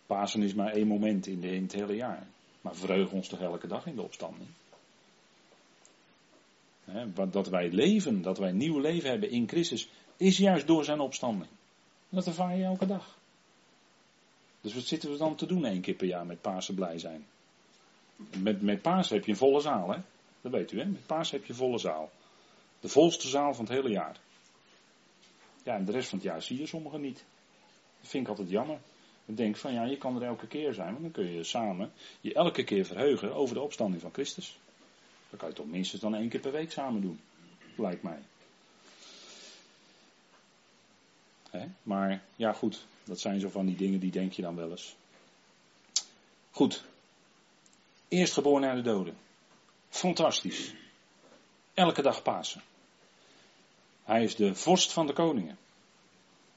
Pasen 0.05 0.41
is 0.41 0.53
maar 0.53 0.71
één 0.71 0.87
moment 0.87 1.27
in, 1.27 1.41
de, 1.41 1.47
het 1.47 1.71
hele 1.71 1.95
jaar. 1.95 2.27
Maar 2.61 2.75
verheugen 2.75 3.15
ons 3.15 3.27
toch 3.27 3.41
elke 3.41 3.67
dag 3.67 3.85
in 3.85 3.95
de 3.95 4.01
opstanding. 4.01 4.49
dat 7.31 7.47
wij 7.47 7.69
leven, 7.69 8.21
dat 8.21 8.37
wij 8.37 8.51
nieuw 8.51 8.79
leven 8.79 9.09
hebben 9.09 9.29
in 9.29 9.47
Christus, 9.47 9.89
is 10.17 10.37
juist 10.37 10.67
door 10.67 10.83
zijn 10.83 10.99
opstanding. 10.99 11.49
Dat 12.09 12.27
ervaar 12.27 12.57
je 12.57 12.63
elke 12.63 12.85
dag. 12.85 13.17
Dus 14.61 14.73
wat 14.73 14.83
zitten 14.83 15.11
we 15.11 15.17
dan 15.17 15.35
te 15.35 15.45
doen 15.45 15.65
één 15.65 15.81
keer 15.81 15.95
per 15.95 16.07
jaar 16.07 16.25
met 16.25 16.41
Pasen 16.41 16.75
blij 16.75 16.99
zijn? 16.99 17.25
Met, 18.37 18.61
met 18.61 18.81
Pasen 18.81 19.15
heb 19.15 19.25
je 19.25 19.31
een 19.31 19.37
volle 19.37 19.61
zaal, 19.61 19.89
hè? 19.89 19.99
Dat 20.41 20.51
weet 20.51 20.71
u, 20.71 20.79
hè? 20.79 20.85
Met 20.85 21.05
Pasen 21.05 21.37
heb 21.37 21.47
je 21.47 21.53
volle 21.53 21.77
zaal. 21.77 22.11
De 22.83 22.89
volste 22.89 23.27
zaal 23.27 23.53
van 23.53 23.65
het 23.65 23.73
hele 23.73 23.89
jaar. 23.89 24.19
Ja, 25.63 25.75
en 25.75 25.85
de 25.85 25.91
rest 25.91 26.09
van 26.09 26.17
het 26.17 26.27
jaar 26.27 26.41
zie 26.41 26.59
je 26.59 26.65
sommigen 26.65 27.01
niet. 27.01 27.23
Dat 27.99 28.09
vind 28.09 28.23
ik 28.23 28.29
altijd 28.29 28.49
jammer. 28.49 28.79
Ik 29.25 29.37
denk 29.37 29.57
van 29.57 29.73
ja, 29.73 29.83
je 29.83 29.97
kan 29.97 30.15
er 30.15 30.27
elke 30.27 30.47
keer 30.47 30.73
zijn, 30.73 30.91
want 30.91 31.01
dan 31.01 31.11
kun 31.11 31.31
je 31.31 31.43
samen 31.43 31.91
je 32.21 32.33
elke 32.33 32.63
keer 32.63 32.85
verheugen 32.85 33.33
over 33.33 33.55
de 33.55 33.61
opstanding 33.61 34.01
van 34.01 34.13
Christus. 34.13 34.59
Dat 35.29 35.39
kan 35.39 35.49
je 35.49 35.55
toch 35.55 35.65
minstens 35.65 36.01
dan 36.01 36.15
één 36.15 36.29
keer 36.29 36.39
per 36.39 36.51
week 36.51 36.71
samen 36.71 37.01
doen, 37.01 37.19
lijkt 37.75 38.03
mij. 38.03 38.19
Maar 41.83 42.23
ja, 42.35 42.53
goed, 42.53 42.85
dat 43.03 43.19
zijn 43.19 43.39
zo 43.39 43.49
van 43.49 43.65
die 43.65 43.75
dingen 43.75 43.99
die 43.99 44.11
denk 44.11 44.31
je 44.31 44.41
dan 44.41 44.55
wel 44.55 44.71
eens. 44.71 44.95
Goed. 46.51 46.83
Eerstgeboren 48.07 48.61
naar 48.61 48.75
de 48.75 48.81
doden. 48.81 49.17
Fantastisch. 49.89 50.73
Elke 51.73 52.01
dag 52.01 52.21
Pasen. 52.21 52.61
Hij 54.03 54.23
is 54.23 54.35
de 54.35 54.55
vorst 54.55 54.93
van 54.93 55.07
de 55.07 55.13
koningen. 55.13 55.57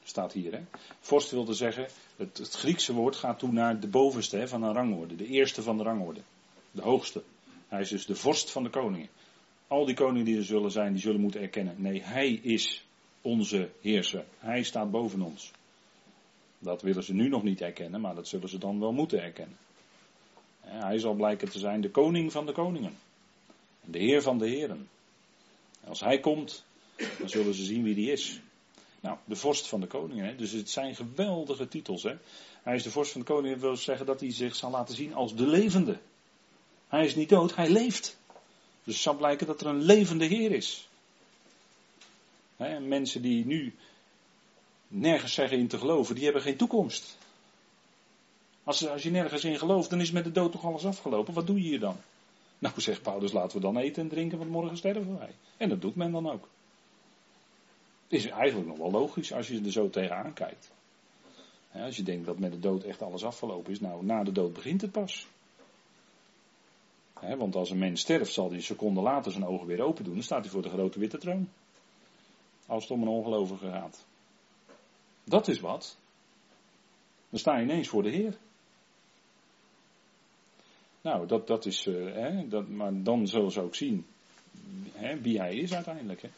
Staat 0.05 0.33
hier, 0.33 0.53
hè. 0.53 0.61
Vorst 1.01 1.31
wilde 1.31 1.55
zeggen, 1.55 1.89
het, 2.17 2.39
het 2.39 2.55
Griekse 2.55 2.93
woord 2.93 3.17
gaat 3.17 3.39
toe 3.39 3.53
naar 3.53 3.81
de 3.81 3.89
bovenste 3.89 4.37
hè, 4.37 4.49
van 4.49 4.63
een 4.63 4.73
rangorde. 4.73 5.17
De 5.17 5.27
eerste 5.27 5.63
van 5.63 5.77
de 5.77 5.83
rangorde. 5.83 6.21
De 6.71 6.83
hoogste. 6.83 7.23
Hij 7.69 7.81
is 7.81 7.89
dus 7.89 8.07
de 8.07 8.15
vorst 8.15 8.51
van 8.51 8.63
de 8.63 8.71
koningen. 8.71 9.09
Al 9.67 9.85
die 9.85 9.95
koningen 9.95 10.25
die 10.25 10.37
er 10.37 10.45
zullen 10.45 10.71
zijn, 10.71 10.93
die 10.93 11.03
zullen 11.03 11.21
moeten 11.21 11.41
erkennen. 11.41 11.75
Nee, 11.79 12.03
hij 12.03 12.33
is 12.33 12.85
onze 13.23 13.71
heerser. 13.81 14.25
Hij 14.39 14.63
staat 14.63 14.91
boven 14.91 15.23
ons. 15.23 15.51
Dat 16.59 16.83
willen 16.83 17.05
ze 17.05 17.15
nu 17.15 17.29
nog 17.29 17.43
niet 17.43 17.61
erkennen, 17.61 18.01
maar 18.01 18.15
dat 18.15 18.29
zullen 18.29 18.49
ze 18.49 18.59
dan 18.59 18.81
wel 18.81 18.93
moeten 18.93 19.23
erkennen. 19.23 19.57
Hij 20.61 20.99
zal 20.99 21.15
blijken 21.15 21.51
te 21.51 21.59
zijn 21.59 21.81
de 21.81 21.91
koning 21.91 22.33
van 22.33 22.47
de 22.47 22.53
koningen. 22.53 22.97
De 23.85 23.99
heer 23.99 24.23
van 24.23 24.39
de 24.39 24.49
heren. 24.49 24.89
En 25.81 25.89
als 25.89 26.01
hij 26.01 26.21
komt, 26.21 26.65
dan 27.19 27.29
zullen 27.29 27.55
ze 27.55 27.65
zien 27.65 27.83
wie 27.83 27.95
die 27.95 28.13
is. 28.13 28.41
Nou, 29.01 29.19
de 29.25 29.37
vorst 29.37 29.67
van 29.67 29.81
de 29.81 29.87
koningen. 29.87 30.25
Hè? 30.25 30.37
Dus 30.37 30.53
het 30.53 30.71
zijn 30.71 30.95
geweldige 30.95 31.69
titels. 31.69 32.03
Hè? 32.03 32.17
Hij 32.63 32.75
is 32.75 32.83
de 32.83 32.91
vorst 32.91 33.13
van 33.13 33.21
de 33.21 33.27
koningen. 33.27 33.59
Dat 33.59 33.67
wil 33.67 33.77
zeggen 33.77 34.07
dat 34.07 34.21
hij 34.21 34.33
zich 34.33 34.57
zal 34.57 34.71
laten 34.71 34.95
zien 34.95 35.15
als 35.15 35.35
de 35.35 35.47
levende. 35.47 35.99
Hij 36.89 37.05
is 37.05 37.15
niet 37.15 37.29
dood, 37.29 37.57
hij 37.57 37.71
leeft. 37.71 38.17
Dus 38.85 38.95
het 38.95 39.03
zal 39.03 39.17
blijken 39.17 39.47
dat 39.47 39.61
er 39.61 39.67
een 39.67 39.83
levende 39.83 40.25
Heer 40.25 40.53
is. 40.53 40.89
Hè? 42.57 42.81
Mensen 42.81 43.23
die 43.23 43.47
nu 43.47 43.75
nergens 44.89 45.33
zeggen 45.35 45.59
in 45.59 45.69
te 45.69 45.79
geloven, 45.79 46.15
die 46.15 46.25
hebben 46.25 46.43
geen 46.43 46.57
toekomst. 46.57 47.19
Als, 48.65 48.89
als 48.89 49.03
je 49.03 49.11
nergens 49.11 49.45
in 49.45 49.59
gelooft, 49.59 49.91
dan 49.91 50.01
is 50.01 50.11
met 50.11 50.25
de 50.25 50.33
dood 50.33 50.53
toch 50.53 50.65
alles 50.65 50.85
afgelopen. 50.85 51.35
Wat 51.35 51.47
doe 51.47 51.63
je 51.63 51.69
hier 51.69 51.81
dan? 51.81 51.97
Nou, 52.59 52.81
zegt 52.81 53.03
Paulus, 53.03 53.33
laten 53.33 53.57
we 53.57 53.63
dan 53.63 53.77
eten 53.77 54.03
en 54.03 54.09
drinken, 54.09 54.39
want 54.39 54.51
morgen 54.51 54.77
sterven 54.77 55.19
wij. 55.19 55.35
En 55.57 55.69
dat 55.69 55.81
doet 55.81 55.97
men 55.97 56.13
dan 56.13 56.31
ook. 56.31 56.49
Is 58.09 58.27
eigenlijk 58.27 58.69
nog 58.69 58.79
wel 58.79 58.91
logisch 58.91 59.33
als 59.33 59.49
je 59.49 59.61
er 59.65 59.73
zo 59.73 59.91
tegenaan 59.91 60.33
kijkt. 60.33 60.73
als 61.73 61.97
je 61.97 62.03
denkt 62.03 62.27
dat 62.27 62.39
met 62.39 62.53
de 62.53 62.59
dood 62.59 62.85
echt 62.85 63.03
alles 63.03 63.25
afgelopen 63.25 63.73
is, 63.73 63.81
nou, 63.81 64.05
na 64.05 64.25
de 64.25 64.33
dood 64.33 64.53
begint 64.53 64.81
het 64.81 64.93
pas. 64.93 65.27
want 67.21 67.57
als 67.57 67.71
een 67.71 67.79
mens 67.79 68.01
sterft, 68.01 68.33
zal 68.33 68.47
hij 68.47 68.57
een 68.57 68.63
seconde 68.63 69.01
later 69.01 69.33
zijn 69.33 69.47
ogen 69.47 69.67
weer 69.67 69.83
open 69.83 70.05
doen. 70.05 70.15
Dan 70.15 70.23
staat 70.23 70.41
hij 70.41 70.51
voor 70.51 70.63
de 70.63 70.69
grote 70.69 70.99
witte 70.99 71.19
troon. 71.19 71.49
Als 72.67 72.83
het 72.83 72.93
om 72.93 73.03
een 73.03 73.09
ongelovige 73.09 73.71
gaat. 73.71 74.05
Dat 75.25 75.49
is 75.49 75.61
wat. 75.61 75.97
Dan 77.31 77.39
sta 77.39 77.57
je 77.57 77.63
ineens 77.63 77.89
voor 77.89 78.03
de 78.03 78.11
Heer. 78.11 78.39
Nou, 81.01 81.27
dat, 81.27 81.47
dat 81.47 81.67
is. 81.67 81.85
Hè, 81.85 82.49
dat, 82.49 82.69
maar 82.69 83.03
dan 83.03 83.27
zullen 83.27 83.51
ze 83.51 83.61
ook 83.61 83.75
zien 83.75 84.07
hè, 84.93 85.21
wie 85.21 85.39
hij 85.39 85.55
is 85.55 85.75
uiteindelijk. 85.75 86.23
Hè. 86.23 86.29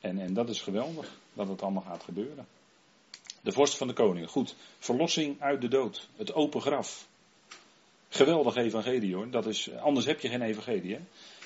En, 0.00 0.18
en 0.18 0.34
dat 0.34 0.48
is 0.48 0.62
geweldig 0.62 1.18
dat 1.32 1.48
het 1.48 1.62
allemaal 1.62 1.82
gaat 1.82 2.02
gebeuren. 2.02 2.46
De 3.40 3.52
vorst 3.52 3.76
van 3.76 3.86
de 3.86 3.92
koningen. 3.92 4.28
Goed, 4.28 4.56
verlossing 4.78 5.40
uit 5.40 5.60
de 5.60 5.68
dood. 5.68 6.08
Het 6.16 6.32
open 6.32 6.60
graf. 6.60 7.08
Geweldig 8.08 8.56
evangelie 8.56 9.14
hoor. 9.14 9.30
Dat 9.30 9.46
is, 9.46 9.72
anders 9.72 10.06
heb 10.06 10.20
je 10.20 10.28
geen 10.28 10.42
evangelie. 10.42 10.94
Hè? 10.94 11.00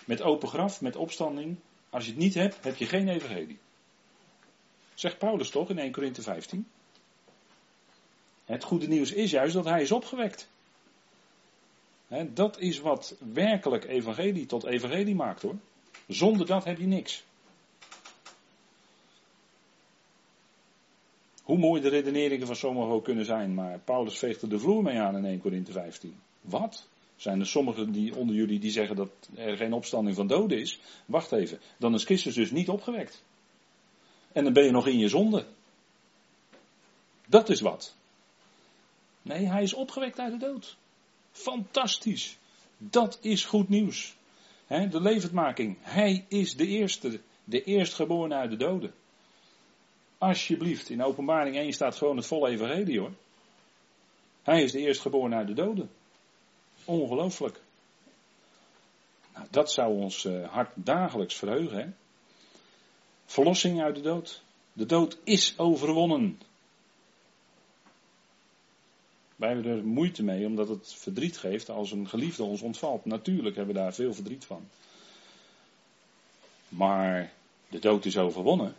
Met 0.04 0.22
open 0.22 0.48
graf, 0.48 0.80
met 0.80 0.96
opstanding. 0.96 1.56
Als 1.90 2.04
je 2.04 2.10
het 2.10 2.20
niet 2.20 2.34
hebt, 2.34 2.64
heb 2.64 2.76
je 2.76 2.86
geen 2.86 3.08
evangelie. 3.08 3.58
Zegt 4.94 5.18
Paulus 5.18 5.50
toch 5.50 5.70
in 5.70 5.78
1 5.78 5.92
Korinthe 5.92 6.22
15? 6.22 6.66
Het 8.44 8.64
goede 8.64 8.86
nieuws 8.86 9.12
is 9.12 9.30
juist 9.30 9.54
dat 9.54 9.64
hij 9.64 9.82
is 9.82 9.92
opgewekt. 9.92 10.48
dat 12.28 12.58
is 12.58 12.78
wat 12.78 13.16
werkelijk 13.32 13.84
evangelie 13.84 14.46
tot 14.46 14.64
evangelie 14.64 15.14
maakt 15.14 15.42
hoor. 15.42 15.56
Zonder 16.06 16.46
dat 16.46 16.64
heb 16.64 16.78
je 16.78 16.86
niks. 16.86 17.24
Hoe 21.44 21.58
mooi 21.58 21.80
de 21.80 21.88
redeneringen 21.88 22.46
van 22.46 22.56
sommigen 22.56 22.90
ook 22.90 23.04
kunnen 23.04 23.24
zijn, 23.24 23.54
maar 23.54 23.78
Paulus 23.78 24.18
veegt 24.18 24.42
er 24.42 24.48
de 24.48 24.58
vloer 24.58 24.82
mee 24.82 24.98
aan 24.98 25.16
in 25.16 25.24
1 25.24 25.40
Corinthe 25.40 25.72
15. 25.72 26.16
Wat? 26.40 26.88
Zijn 27.16 27.40
er 27.40 27.46
sommigen 27.46 27.92
die 27.92 28.16
onder 28.16 28.34
jullie 28.34 28.58
die 28.58 28.70
zeggen 28.70 28.96
dat 28.96 29.10
er 29.34 29.56
geen 29.56 29.72
opstanding 29.72 30.16
van 30.16 30.26
doden 30.26 30.58
is? 30.58 30.80
Wacht 31.06 31.32
even, 31.32 31.60
dan 31.76 31.94
is 31.94 32.04
Christus 32.04 32.34
dus 32.34 32.50
niet 32.50 32.68
opgewekt. 32.68 33.22
En 34.32 34.44
dan 34.44 34.52
ben 34.52 34.64
je 34.64 34.70
nog 34.70 34.86
in 34.86 34.98
je 34.98 35.08
zonde. 35.08 35.44
Dat 37.26 37.48
is 37.48 37.60
wat. 37.60 37.94
Nee, 39.22 39.46
hij 39.46 39.62
is 39.62 39.74
opgewekt 39.74 40.18
uit 40.18 40.32
de 40.32 40.46
dood. 40.46 40.76
Fantastisch. 41.30 42.38
Dat 42.78 43.18
is 43.20 43.44
goed 43.44 43.68
nieuws. 43.68 44.16
de 44.68 45.00
levendmaking. 45.00 45.76
Hij 45.80 46.24
is 46.28 46.56
de 46.56 46.66
eerste, 46.66 47.20
de 47.44 47.64
eerstgeborene 47.64 48.34
uit 48.34 48.50
de 48.50 48.56
doden. 48.56 48.94
Alsjeblieft, 50.24 50.90
in 50.90 51.02
openbaring 51.02 51.56
1 51.56 51.72
staat 51.72 51.96
gewoon 51.96 52.16
het 52.16 52.26
volle 52.26 52.48
evangelie 52.48 53.00
hoor. 53.00 53.12
Hij 54.42 54.62
is 54.62 54.72
de 54.72 54.78
eerstgeborene 54.78 55.36
uit 55.36 55.46
de 55.46 55.54
doden. 55.54 55.90
Ongelooflijk. 56.84 57.60
Nou, 59.34 59.46
dat 59.50 59.72
zou 59.72 59.94
ons 59.94 60.24
uh, 60.24 60.48
hart 60.48 60.70
dagelijks 60.74 61.34
verheugen. 61.34 61.96
Verlossing 63.26 63.82
uit 63.82 63.94
de 63.94 64.00
dood. 64.00 64.42
De 64.72 64.86
dood 64.86 65.18
is 65.24 65.58
overwonnen. 65.58 66.40
Wij 69.36 69.48
hebben 69.48 69.72
er 69.72 69.84
moeite 69.84 70.22
mee 70.22 70.46
omdat 70.46 70.68
het 70.68 70.94
verdriet 70.94 71.36
geeft 71.36 71.70
als 71.70 71.90
een 71.90 72.08
geliefde 72.08 72.42
ons 72.42 72.62
ontvalt. 72.62 73.04
Natuurlijk 73.04 73.56
hebben 73.56 73.74
we 73.74 73.80
daar 73.80 73.94
veel 73.94 74.14
verdriet 74.14 74.44
van. 74.44 74.68
Maar 76.68 77.32
de 77.68 77.78
dood 77.78 78.04
is 78.04 78.18
overwonnen. 78.18 78.74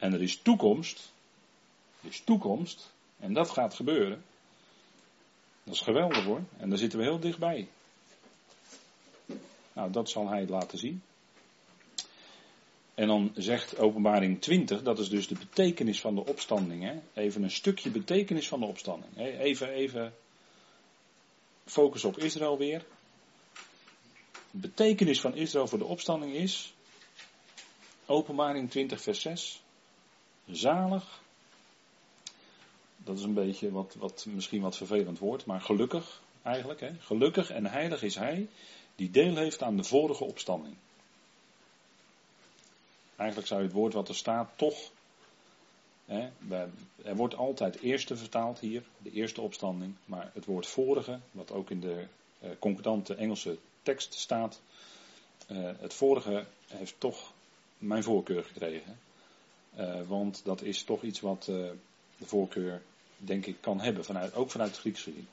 En 0.00 0.12
er 0.12 0.22
is 0.22 0.36
toekomst. 0.36 1.12
Er 2.02 2.08
is 2.08 2.20
toekomst. 2.20 2.92
En 3.18 3.32
dat 3.32 3.50
gaat 3.50 3.74
gebeuren. 3.74 4.24
Dat 5.64 5.74
is 5.74 5.80
geweldig 5.80 6.24
hoor. 6.24 6.42
En 6.58 6.68
daar 6.68 6.78
zitten 6.78 6.98
we 6.98 7.04
heel 7.04 7.20
dichtbij. 7.20 7.68
Nou, 9.72 9.90
dat 9.92 10.10
zal 10.10 10.28
hij 10.28 10.46
laten 10.46 10.78
zien. 10.78 11.02
En 12.94 13.06
dan 13.06 13.32
zegt 13.34 13.78
openbaring 13.78 14.40
20, 14.40 14.82
dat 14.82 14.98
is 14.98 15.08
dus 15.08 15.28
de 15.28 15.34
betekenis 15.34 16.00
van 16.00 16.14
de 16.14 16.26
opstanding. 16.26 16.82
Hè? 16.82 17.22
Even 17.22 17.42
een 17.42 17.50
stukje 17.50 17.90
betekenis 17.90 18.48
van 18.48 18.60
de 18.60 18.66
opstanding. 18.66 19.16
Even, 19.16 19.68
even 19.68 20.14
focus 21.64 22.04
op 22.04 22.18
Israël 22.18 22.58
weer. 22.58 22.84
De 24.50 24.58
betekenis 24.58 25.20
van 25.20 25.34
Israël 25.34 25.66
voor 25.66 25.78
de 25.78 25.84
opstanding 25.84 26.34
is, 26.34 26.72
openbaring 28.06 28.70
20 28.70 29.02
vers 29.02 29.20
6, 29.20 29.62
zalig. 30.56 31.20
Dat 32.96 33.18
is 33.18 33.24
een 33.24 33.34
beetje 33.34 33.70
wat, 33.70 33.94
wat 33.98 34.26
misschien 34.28 34.60
wat 34.60 34.76
vervelend 34.76 35.18
woord, 35.18 35.44
maar 35.44 35.60
gelukkig 35.60 36.20
eigenlijk. 36.42 36.80
Hè? 36.80 36.90
Gelukkig 36.98 37.50
en 37.50 37.66
heilig 37.66 38.02
is 38.02 38.14
hij 38.14 38.48
die 39.00 39.10
deel 39.10 39.36
heeft 39.36 39.62
aan 39.62 39.76
de 39.76 39.84
vorige 39.84 40.24
opstanding. 40.24 40.76
Eigenlijk 43.16 43.48
zou 43.48 43.60
je 43.60 43.66
het 43.66 43.76
woord 43.76 43.92
wat 43.92 44.08
er 44.08 44.14
staat 44.14 44.50
toch. 44.56 44.90
Hè, 46.04 46.28
er 47.02 47.16
wordt 47.16 47.34
altijd 47.34 47.80
eerste 47.80 48.16
vertaald 48.16 48.58
hier, 48.58 48.82
de 48.98 49.10
eerste 49.12 49.40
opstanding. 49.40 49.94
Maar 50.04 50.30
het 50.34 50.44
woord 50.44 50.66
vorige, 50.66 51.18
wat 51.30 51.52
ook 51.52 51.70
in 51.70 51.80
de 51.80 52.06
eh, 52.38 52.50
concordante 52.58 53.14
Engelse 53.14 53.58
tekst 53.82 54.14
staat. 54.14 54.60
Eh, 55.46 55.70
het 55.78 55.94
vorige 55.94 56.46
heeft 56.66 56.94
toch 56.98 57.32
mijn 57.78 58.02
voorkeur 58.02 58.44
gekregen. 58.44 58.98
Uh, 59.78 60.00
want 60.06 60.40
dat 60.44 60.62
is 60.62 60.82
toch 60.82 61.02
iets 61.02 61.20
wat 61.20 61.46
uh, 61.50 61.56
de 62.16 62.26
voorkeur, 62.26 62.82
denk 63.16 63.46
ik, 63.46 63.56
kan 63.60 63.80
hebben, 63.80 64.04
vanuit, 64.04 64.34
ook 64.34 64.50
vanuit 64.50 64.70
het 64.70 64.80
Grieks 64.80 65.02
gezien. 65.02 65.28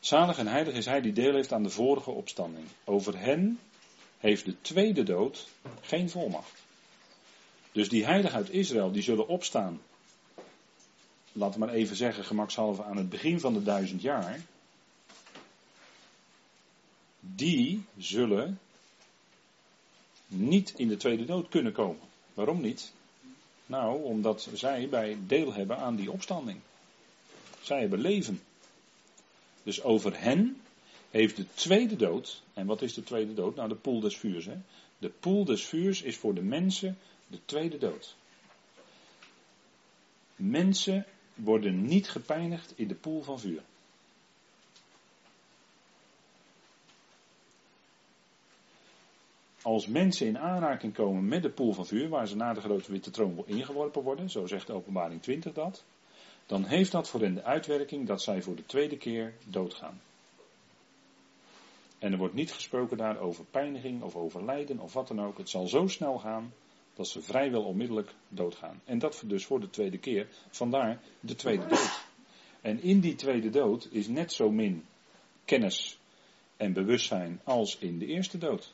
Zalig 0.00 0.38
en 0.38 0.46
heilig 0.46 0.74
is 0.74 0.86
hij 0.86 1.00
die 1.00 1.12
deel 1.12 1.34
heeft 1.34 1.52
aan 1.52 1.62
de 1.62 1.70
vorige 1.70 2.10
opstanding. 2.10 2.66
Over 2.84 3.18
hen 3.18 3.58
heeft 4.18 4.44
de 4.44 4.60
tweede 4.60 5.02
dood 5.02 5.48
geen 5.80 6.10
volmacht. 6.10 6.62
Dus 7.72 7.88
die 7.88 8.04
heiligen 8.04 8.36
uit 8.36 8.50
Israël, 8.50 8.92
die 8.92 9.02
zullen 9.02 9.28
opstaan, 9.28 9.80
laten 11.32 11.60
we 11.60 11.66
maar 11.66 11.74
even 11.74 11.96
zeggen, 11.96 12.24
gemakshalve 12.24 12.82
aan 12.82 12.96
het 12.96 13.08
begin 13.08 13.40
van 13.40 13.52
de 13.52 13.62
duizend 13.62 14.02
jaar, 14.02 14.40
die 17.20 17.84
zullen 17.98 18.58
niet 20.26 20.74
in 20.76 20.88
de 20.88 20.96
tweede 20.96 21.24
dood 21.24 21.48
kunnen 21.48 21.72
komen. 21.72 22.08
Waarom 22.34 22.60
niet? 22.60 22.92
Nou, 23.72 24.02
omdat 24.02 24.48
zij 24.52 24.88
bij 24.88 25.18
deel 25.26 25.52
hebben 25.52 25.78
aan 25.78 25.96
die 25.96 26.10
opstanding. 26.10 26.60
Zij 27.60 27.80
hebben 27.80 28.00
leven. 28.00 28.40
Dus 29.62 29.82
over 29.82 30.20
hen 30.20 30.60
heeft 31.10 31.36
de 31.36 31.46
tweede 31.54 31.96
dood, 31.96 32.42
en 32.54 32.66
wat 32.66 32.82
is 32.82 32.94
de 32.94 33.02
tweede 33.02 33.34
dood? 33.34 33.54
Nou, 33.54 33.68
de 33.68 33.74
poel 33.74 34.00
des 34.00 34.16
vuurs. 34.16 34.44
Hè? 34.44 34.56
De 34.98 35.08
poel 35.08 35.44
des 35.44 35.64
vuurs 35.64 36.02
is 36.02 36.16
voor 36.16 36.34
de 36.34 36.42
mensen 36.42 36.98
de 37.26 37.38
tweede 37.44 37.78
dood. 37.78 38.16
Mensen 40.36 41.06
worden 41.34 41.84
niet 41.84 42.10
gepijnigd 42.10 42.72
in 42.76 42.88
de 42.88 42.94
poel 42.94 43.22
van 43.22 43.40
vuur. 43.40 43.62
Als 49.62 49.86
mensen 49.86 50.26
in 50.26 50.38
aanraking 50.38 50.94
komen 50.94 51.28
met 51.28 51.42
de 51.42 51.50
poel 51.50 51.72
van 51.72 51.86
vuur, 51.86 52.08
waar 52.08 52.28
ze 52.28 52.36
na 52.36 52.52
de 52.52 52.60
grote 52.60 52.92
witte 52.92 53.10
troon 53.10 53.42
ingeworpen 53.46 54.02
worden, 54.02 54.30
zo 54.30 54.46
zegt 54.46 54.66
de 54.66 54.72
openbaring 54.72 55.22
20 55.22 55.52
dat, 55.52 55.84
dan 56.46 56.64
heeft 56.64 56.92
dat 56.92 57.08
voor 57.08 57.20
hen 57.20 57.34
de 57.34 57.42
uitwerking 57.42 58.06
dat 58.06 58.22
zij 58.22 58.42
voor 58.42 58.56
de 58.56 58.66
tweede 58.66 58.96
keer 58.96 59.34
doodgaan. 59.44 60.00
En 61.98 62.12
er 62.12 62.18
wordt 62.18 62.34
niet 62.34 62.52
gesproken 62.52 62.96
daar 62.96 63.18
over 63.18 63.44
pijniging 63.44 64.02
of 64.02 64.16
over 64.16 64.44
lijden 64.44 64.78
of 64.78 64.92
wat 64.92 65.08
dan 65.08 65.20
ook. 65.20 65.38
Het 65.38 65.48
zal 65.48 65.66
zo 65.66 65.86
snel 65.86 66.18
gaan 66.18 66.52
dat 66.94 67.08
ze 67.08 67.22
vrijwel 67.22 67.62
onmiddellijk 67.62 68.14
doodgaan. 68.28 68.80
En 68.84 68.98
dat 68.98 69.22
dus 69.26 69.46
voor 69.46 69.60
de 69.60 69.70
tweede 69.70 69.98
keer. 69.98 70.28
Vandaar 70.50 71.00
de 71.20 71.34
tweede 71.34 71.66
dood. 71.66 72.04
En 72.60 72.82
in 72.82 73.00
die 73.00 73.14
tweede 73.14 73.50
dood 73.50 73.88
is 73.90 74.08
net 74.08 74.32
zo 74.32 74.50
min 74.50 74.84
kennis 75.44 75.98
en 76.56 76.72
bewustzijn 76.72 77.40
als 77.44 77.78
in 77.78 77.98
de 77.98 78.06
eerste 78.06 78.38
dood. 78.38 78.72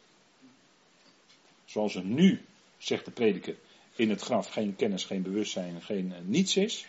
Zoals 1.68 1.94
er 1.94 2.04
nu, 2.04 2.44
zegt 2.78 3.04
de 3.04 3.10
prediker, 3.10 3.56
in 3.94 4.10
het 4.10 4.20
graf 4.20 4.48
geen 4.48 4.76
kennis, 4.76 5.04
geen 5.04 5.22
bewustzijn, 5.22 5.82
geen 5.82 6.12
eh, 6.12 6.20
niets 6.24 6.56
is. 6.56 6.86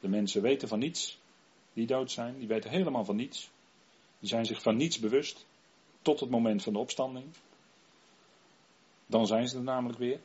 De 0.00 0.08
mensen 0.08 0.42
weten 0.42 0.68
van 0.68 0.78
niets 0.78 1.18
die 1.72 1.86
dood 1.86 2.10
zijn, 2.10 2.38
die 2.38 2.48
weten 2.48 2.70
helemaal 2.70 3.04
van 3.04 3.16
niets. 3.16 3.50
Die 4.18 4.28
zijn 4.28 4.46
zich 4.46 4.62
van 4.62 4.76
niets 4.76 4.98
bewust 4.98 5.46
tot 6.02 6.20
het 6.20 6.30
moment 6.30 6.62
van 6.62 6.72
de 6.72 6.78
opstanding. 6.78 7.24
Dan 9.06 9.26
zijn 9.26 9.48
ze 9.48 9.56
er 9.56 9.62
namelijk 9.62 9.98
weer. 9.98 10.20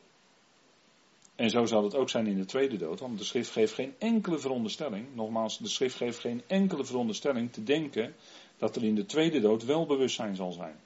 En 1.34 1.50
zo 1.50 1.64
zal 1.64 1.84
het 1.84 1.94
ook 1.94 2.10
zijn 2.10 2.26
in 2.26 2.36
de 2.36 2.44
tweede 2.44 2.76
dood, 2.76 3.00
want 3.00 3.18
de 3.18 3.24
schrift 3.24 3.50
geeft 3.50 3.74
geen 3.74 3.94
enkele 3.98 4.38
veronderstelling, 4.38 5.14
nogmaals, 5.14 5.58
de 5.58 5.68
schrift 5.68 5.96
geeft 5.96 6.18
geen 6.18 6.42
enkele 6.46 6.84
veronderstelling 6.84 7.52
te 7.52 7.62
denken 7.62 8.14
dat 8.56 8.76
er 8.76 8.84
in 8.84 8.94
de 8.94 9.06
tweede 9.06 9.40
dood 9.40 9.64
wel 9.64 9.86
bewustzijn 9.86 10.36
zal 10.36 10.52
zijn. 10.52 10.76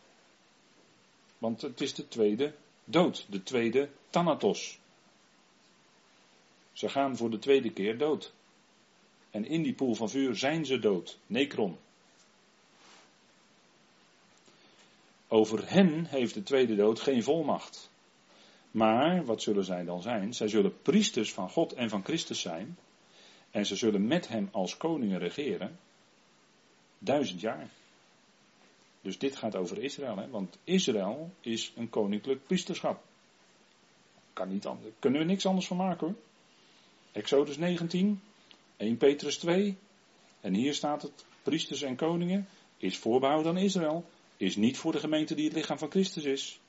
Want 1.39 1.63
het 1.63 1.81
is 1.81 1.95
de 1.95 2.09
tweede 2.09 2.55
dood, 2.85 3.27
de 3.29 3.43
tweede 3.43 3.89
thanatos. 4.11 4.79
Ze 6.73 6.89
gaan 6.89 7.17
voor 7.17 7.31
de 7.31 7.39
tweede 7.39 7.73
keer 7.73 7.99
dood. 7.99 8.33
En 9.31 9.47
in 9.47 9.63
die 9.63 9.75
poel 9.75 9.95
van 9.95 10.11
vuur 10.11 10.37
zijn 10.37 10.67
ze 10.67 10.79
dood, 10.79 11.19
necron. 11.27 11.79
Over 15.29 15.71
hen 15.71 16.05
heeft 16.05 16.35
de 16.35 16.43
tweede 16.43 16.75
dood 16.75 17.01
geen 17.01 17.23
volmacht. 17.23 17.91
Maar 18.71 19.25
wat 19.25 19.43
zullen 19.43 19.65
zij 19.65 19.85
dan 19.85 20.03
zijn? 20.03 20.35
Zij 20.35 20.49
zullen 20.49 20.83
priesters 20.83 21.33
van 21.33 21.51
God 21.51 21.73
en 21.73 21.89
van 21.89 22.05
Christus 22.05 22.41
zijn. 22.41 22.79
En 23.51 23.67
ze 23.67 23.77
zullen 23.77 24.07
met 24.07 24.29
hem 24.29 24.49
als 24.53 24.77
koningen 24.77 25.19
regeren. 25.19 25.79
Duizend 26.99 27.41
jaar. 27.41 27.69
Dus 29.03 29.19
dit 29.19 29.37
gaat 29.37 29.57
over 29.57 29.83
Israël, 29.83 30.17
hè? 30.17 30.29
want 30.29 30.59
Israël 30.65 31.31
is 31.41 31.73
een 31.77 31.91
koninklijk 31.91 32.45
priesterschap. 32.45 33.03
Kan 34.33 34.49
niet 34.49 34.67
anders, 34.67 34.95
kunnen 34.99 35.21
we 35.21 35.27
niks 35.27 35.47
anders 35.47 35.67
van 35.67 35.77
maken 35.77 36.07
hoor. 36.07 36.17
Exodus 37.13 37.57
19, 37.57 38.21
1 38.77 38.97
Petrus 38.97 39.39
2. 39.39 39.77
En 40.41 40.55
hier 40.55 40.75
staat 40.75 41.03
het, 41.03 41.25
priesters 41.43 41.83
en 41.83 41.97
koningen 41.97 42.49
is 42.77 42.99
voorbehouden 42.99 43.53
aan 43.53 43.63
Israël. 43.63 44.05
Is 44.37 44.57
niet 44.57 44.79
voor 44.79 44.93
de 44.93 44.99
gemeente 44.99 45.35
die 45.35 45.45
het 45.45 45.55
lichaam 45.55 45.79
van 45.79 45.91
Christus 45.91 46.25
is. 46.25 46.61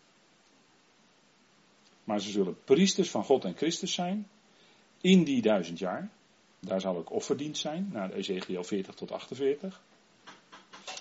Maar 2.04 2.22
ze 2.22 2.32
zullen 2.32 2.64
priesters 2.64 3.10
van 3.10 3.24
God 3.24 3.46
en 3.46 3.56
Christus 3.56 3.94
zijn 3.94 4.28
in 5.02 5.24
die 5.24 5.42
duizend 5.42 5.80
jaar. 5.80 6.10
Daar 6.60 6.82
zal 6.82 6.98
ook 6.98 7.12
offerdienst 7.12 7.62
zijn, 7.62 7.90
naar 7.92 8.12
Ezekiel 8.12 8.64
40 8.64 8.96
tot 8.96 9.12
48. 9.12 9.82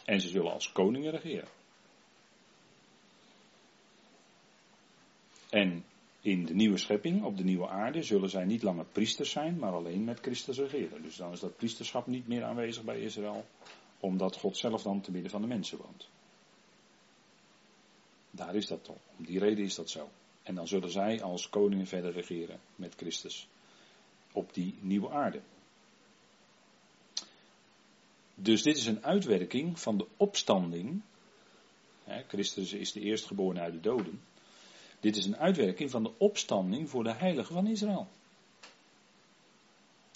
En 0.05 0.21
ze 0.21 0.29
zullen 0.29 0.53
als 0.53 0.73
koningen 0.73 1.11
regeren. 1.11 1.49
En 5.51 5.85
in 6.21 6.45
de 6.45 6.55
nieuwe 6.55 6.79
schepping, 6.79 7.25
op 7.25 7.37
de 7.37 7.45
nieuwe 7.45 7.69
aarde, 7.69 8.03
zullen 8.03 8.31
zij 8.31 8.45
niet 8.45 8.63
langer 8.63 8.85
priesters 8.85 9.31
zijn, 9.31 9.59
maar 9.59 9.73
alleen 9.73 10.05
met 10.05 10.21
Christus 10.21 10.59
regeren. 10.59 11.03
Dus 11.03 11.17
dan 11.17 11.33
is 11.33 11.41
dat 11.41 11.57
priesterschap 11.57 12.07
niet 12.07 12.29
meer 12.29 12.45
aanwezig 12.45 12.85
bij 12.85 13.01
Israël, 13.01 13.47
omdat 14.01 14.37
God 14.37 14.57
zelf 14.57 14.83
dan 14.83 15.01
te 15.01 15.11
midden 15.11 15.31
van 15.31 15.41
de 15.41 15.47
mensen 15.47 15.79
woont. 15.79 16.09
Daar 18.31 18.55
is 18.55 18.67
dat 18.67 18.85
toch. 18.85 18.99
Om 19.19 19.25
die 19.25 19.39
reden 19.39 19.65
is 19.65 19.75
dat 19.75 19.91
zo. 19.91 20.09
En 20.43 20.55
dan 20.55 20.69
zullen 20.69 20.91
zij 20.91 21.23
als 21.23 21.49
koningen 21.49 21.87
verder 21.87 22.13
regeren 22.13 22.61
met 22.77 22.95
Christus 22.95 23.49
op 24.33 24.55
die 24.55 24.75
nieuwe 24.81 25.11
aarde. 25.11 25.41
Dus 28.35 28.63
dit 28.63 28.77
is 28.77 28.87
een 28.87 29.05
uitwerking 29.05 29.81
van 29.81 29.99
de 29.99 30.07
opstanding. 30.17 31.03
Christus 32.29 32.73
is 32.73 32.93
de 32.93 33.01
eerstgeborene 33.01 33.61
uit 33.61 33.73
de 33.73 33.81
doden. 33.81 34.21
Dit 35.01 35.17
is 35.17 35.25
een 35.25 35.37
uitwerking 35.37 35.91
van 35.91 36.03
de 36.03 36.13
opstanding 36.19 36.91
voor 36.91 37.05
de 37.05 37.13
heiligen 37.13 37.55
van 37.55 37.67
Israël. 37.67 38.09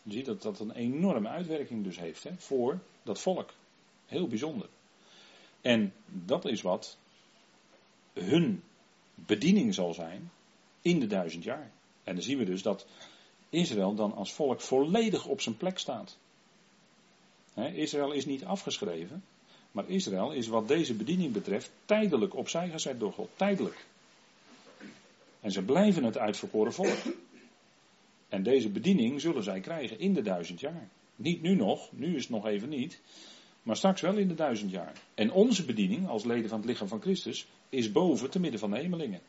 Je 0.03 0.13
ziet 0.13 0.25
dat 0.25 0.43
dat 0.43 0.61
een 0.61 0.71
enorme 0.71 1.29
uitwerking 1.29 1.85
dus 1.85 1.99
heeft 1.99 2.23
hè, 2.23 2.31
voor 2.37 2.81
dat 3.03 3.21
volk. 3.21 3.53
Heel 4.07 4.29
bijzonder. 4.29 4.69
En 5.61 5.93
dat 6.05 6.45
is 6.45 6.63
wat 6.63 6.97
hun 8.13 8.63
bediening 9.15 9.75
zal 9.75 9.95
zijn 9.95 10.31
in 10.83 11.01
de 11.01 11.07
duizend 11.07 11.45
jaar. 11.45 11.71
En 12.05 12.15
dan 12.15 12.23
zien 12.23 12.39
we 12.39 12.45
dus 12.45 12.63
dat 12.63 12.87
Israël 13.51 13.95
dan 13.95 14.15
als 14.15 14.33
volk 14.33 14.61
volledig 14.61 15.27
op 15.27 15.41
zijn 15.41 15.57
plek 15.57 15.79
staat. 15.79 16.17
Israël 17.65 18.13
is 18.13 18.27
niet 18.27 18.45
afgeschreven, 18.45 19.25
maar 19.73 19.89
Israël 19.89 20.33
is 20.33 20.47
wat 20.47 20.69
deze 20.69 20.95
bediening 20.95 21.33
betreft 21.33 21.71
tijdelijk 21.85 22.35
opzij 22.35 22.69
gezet 22.69 23.01
door 23.01 23.13
God. 23.13 23.29
Tijdelijk. 23.37 23.87
En 25.41 25.53
ze 25.53 25.63
blijven 25.63 26.05
het 26.05 26.19
uitverkoren 26.19 26.73
volk. 26.73 26.99
En 28.29 28.43
deze 28.43 28.69
bediening 28.69 29.21
zullen 29.21 29.43
zij 29.43 29.61
krijgen 29.61 29.99
in 29.99 30.15
de 30.15 30.23
duizend 30.23 30.61
jaar. 30.61 30.89
Niet 31.17 31.43
nu 31.43 31.55
nog, 31.55 31.93
nu 31.93 32.17
is 32.17 32.23
het 32.23 32.31
nog 32.31 32.47
even 32.47 32.69
niet, 32.69 33.01
maar 33.63 33.77
straks 33.77 34.01
wel 34.01 34.17
in 34.17 34.29
de 34.29 34.35
duizend 34.35 34.71
jaar. 34.71 34.93
En 35.15 35.33
onze 35.33 35.65
bediening 35.65 36.09
als 36.09 36.25
leden 36.25 36.49
van 36.49 36.59
het 36.59 36.69
lichaam 36.69 36.89
van 36.89 37.01
Christus 37.01 37.47
is 37.69 37.93
boven 37.93 38.31
te 38.31 38.41
midden 38.41 38.61
van 38.61 38.71
de 38.71 38.77
hemelingen. 38.77 39.21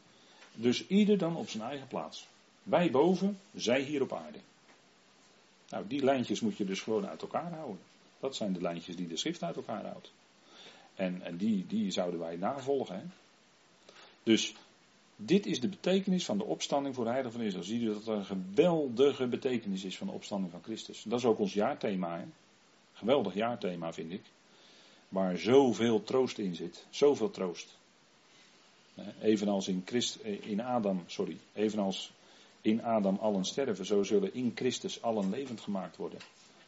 Dus 0.53 0.87
ieder 0.87 1.17
dan 1.17 1.35
op 1.35 1.49
zijn 1.49 1.63
eigen 1.63 1.87
plaats. 1.87 2.27
Wij 2.63 2.91
boven, 2.91 3.39
zij 3.55 3.81
hier 3.81 4.01
op 4.01 4.13
aarde. 4.13 4.39
Nou, 5.69 5.87
die 5.87 6.03
lijntjes 6.03 6.39
moet 6.39 6.57
je 6.57 6.65
dus 6.65 6.81
gewoon 6.81 7.07
uit 7.07 7.21
elkaar 7.21 7.51
houden. 7.53 7.79
Dat 8.19 8.35
zijn 8.35 8.53
de 8.53 8.61
lijntjes 8.61 8.95
die 8.95 9.07
de 9.07 9.17
schrift 9.17 9.43
uit 9.43 9.55
elkaar 9.55 9.85
houdt. 9.85 10.11
En, 10.95 11.21
en 11.21 11.37
die, 11.37 11.65
die 11.67 11.91
zouden 11.91 12.19
wij 12.19 12.35
navolgen. 12.35 12.95
Hè? 12.95 13.03
Dus 14.23 14.53
dit 15.15 15.45
is 15.45 15.59
de 15.59 15.67
betekenis 15.67 16.25
van 16.25 16.37
de 16.37 16.43
opstanding 16.43 16.95
voor 16.95 17.03
de 17.03 17.09
heilige 17.09 17.37
van 17.37 17.45
Israël. 17.45 17.63
Zie 17.63 17.79
je 17.79 17.93
dat 17.93 18.07
er 18.07 18.13
een 18.13 18.25
geweldige 18.25 19.27
betekenis 19.27 19.83
is 19.83 19.97
van 19.97 20.07
de 20.07 20.13
opstanding 20.13 20.51
van 20.51 20.63
Christus. 20.63 21.03
Dat 21.03 21.19
is 21.19 21.25
ook 21.25 21.39
ons 21.39 21.53
jaarthema. 21.53 22.17
Hè? 22.17 22.25
Geweldig 22.93 23.33
jaarthema 23.33 23.93
vind 23.93 24.11
ik. 24.11 24.23
Waar 25.09 25.37
zoveel 25.37 26.03
troost 26.03 26.37
in 26.37 26.55
zit. 26.55 26.85
Zoveel 26.89 27.31
troost. 27.31 27.77
Evenals 29.21 29.67
in, 29.67 29.81
Christ, 29.85 30.15
eh, 30.15 30.49
in 30.49 30.61
Adam, 30.61 31.03
sorry, 31.05 31.37
evenals 31.53 32.11
in 32.61 32.83
Adam 32.83 33.17
allen 33.21 33.45
sterven, 33.45 33.85
zo 33.85 34.03
zullen 34.03 34.33
in 34.33 34.51
Christus 34.55 35.01
allen 35.01 35.29
levend 35.29 35.61
gemaakt 35.61 35.97
worden. 35.97 36.19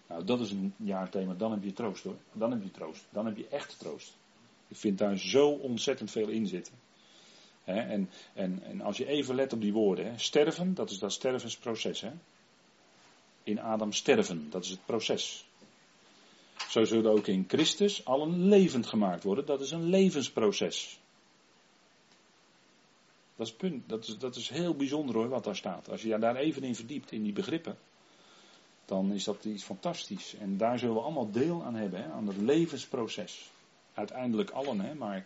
Nou, 0.10 0.24
dat 0.24 0.40
is 0.40 0.52
een 0.52 0.74
jaarthema, 0.78 1.34
dan 1.34 1.52
heb 1.52 1.64
je 1.64 1.74
troost 1.74 2.04
hoor. 2.04 2.18
Dan 2.34 2.52
heb 2.52 2.64
je 2.64 2.72
troost. 2.72 3.06
Dan 3.10 3.26
heb 3.26 3.38
je 3.38 3.48
echt 3.48 3.80
troost. 3.80 4.18
Ik 4.68 4.78
vind 4.78 4.98
daar 4.98 5.18
zo 5.18 5.50
ontzettend 5.50 6.12
veel 6.12 6.28
in 6.28 6.48
zitten. 6.48 6.74
en, 7.64 8.10
en, 8.34 8.64
en 8.64 8.82
als 8.82 8.98
je 8.98 9.06
even 9.06 9.36
let 9.36 9.54
op 9.54 9.62
die 9.62 9.74
woorden, 9.74 10.20
sterven, 10.20 10.74
dat 10.74 10.90
is 10.90 11.00
dat 11.00 11.12
stervensproces. 11.12 12.04
In 13.44 13.60
Adam 13.60 13.92
sterven, 13.92 14.50
dat 14.50 14.64
is 14.64 14.70
het 14.70 14.86
proces. 14.86 15.46
Zo 16.70 16.84
zullen 16.84 17.12
ook 17.12 17.28
in 17.28 17.46
Christus 17.48 18.06
allen 18.06 18.48
levend 18.48 18.86
gemaakt 18.88 19.24
worden, 19.24 19.46
dat 19.46 19.62
is 19.62 19.72
een 19.72 19.90
levensproces. 19.90 21.00
Dat 23.36 23.48
is, 23.48 23.54
punt, 23.54 23.90
dat, 23.90 24.08
is, 24.08 24.18
dat 24.18 24.36
is 24.36 24.50
heel 24.50 24.76
bijzonder 24.76 25.16
hoor, 25.16 25.30
wat 25.30 25.44
daar 25.44 25.56
staat. 25.56 25.90
Als 25.90 26.02
je 26.02 26.18
daar 26.18 26.36
even 26.36 26.64
in 26.64 26.76
verdiept, 26.76 27.12
in 27.12 27.24
die 27.24 27.34
begrippen, 27.34 27.78
dan 28.90 29.12
is 29.12 29.24
dat 29.24 29.46
iets 29.46 29.64
fantastisch. 29.64 30.36
En 30.40 30.58
daar 30.58 30.80
zullen 30.80 30.96
we 30.96 31.02
allemaal 31.02 31.32
deel 31.32 31.64
aan 31.64 31.76
hebben, 31.76 32.04
hè, 32.04 32.12
aan 32.12 32.28
het 32.28 32.38
levensproces. 32.38 33.52
Uiteindelijk 33.94 34.50
allen, 34.50 34.80
hè, 34.80 34.94
maar 34.96 35.26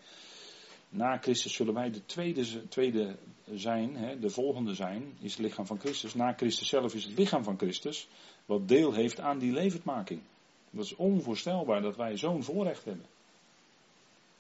na 0.90 1.18
Christus 1.18 1.54
zullen 1.54 1.74
wij 1.74 1.92
de 1.92 2.06
tweede, 2.06 2.68
tweede 2.68 3.16
zijn, 3.54 3.96
hè, 3.96 4.20
de 4.20 4.30
volgende 4.30 4.74
zijn, 4.74 5.14
is 5.20 5.32
het 5.32 5.42
lichaam 5.42 5.66
van 5.66 5.80
Christus. 5.80 6.14
Na 6.14 6.34
Christus 6.34 6.68
zelf 6.68 6.94
is 6.94 7.04
het 7.04 7.18
lichaam 7.18 7.44
van 7.44 7.58
Christus, 7.58 8.08
wat 8.46 8.68
deel 8.68 8.94
heeft 8.94 9.20
aan 9.20 9.40
die 9.40 9.52
levendmaking. 9.52 10.22
Dat 10.70 10.86
is 10.86 10.96
onvoorstelbaar 10.96 11.82
dat 11.82 11.96
wij 11.96 12.18
zo'n 12.18 12.44
voorrecht 12.44 12.86
hebben. 12.86 13.06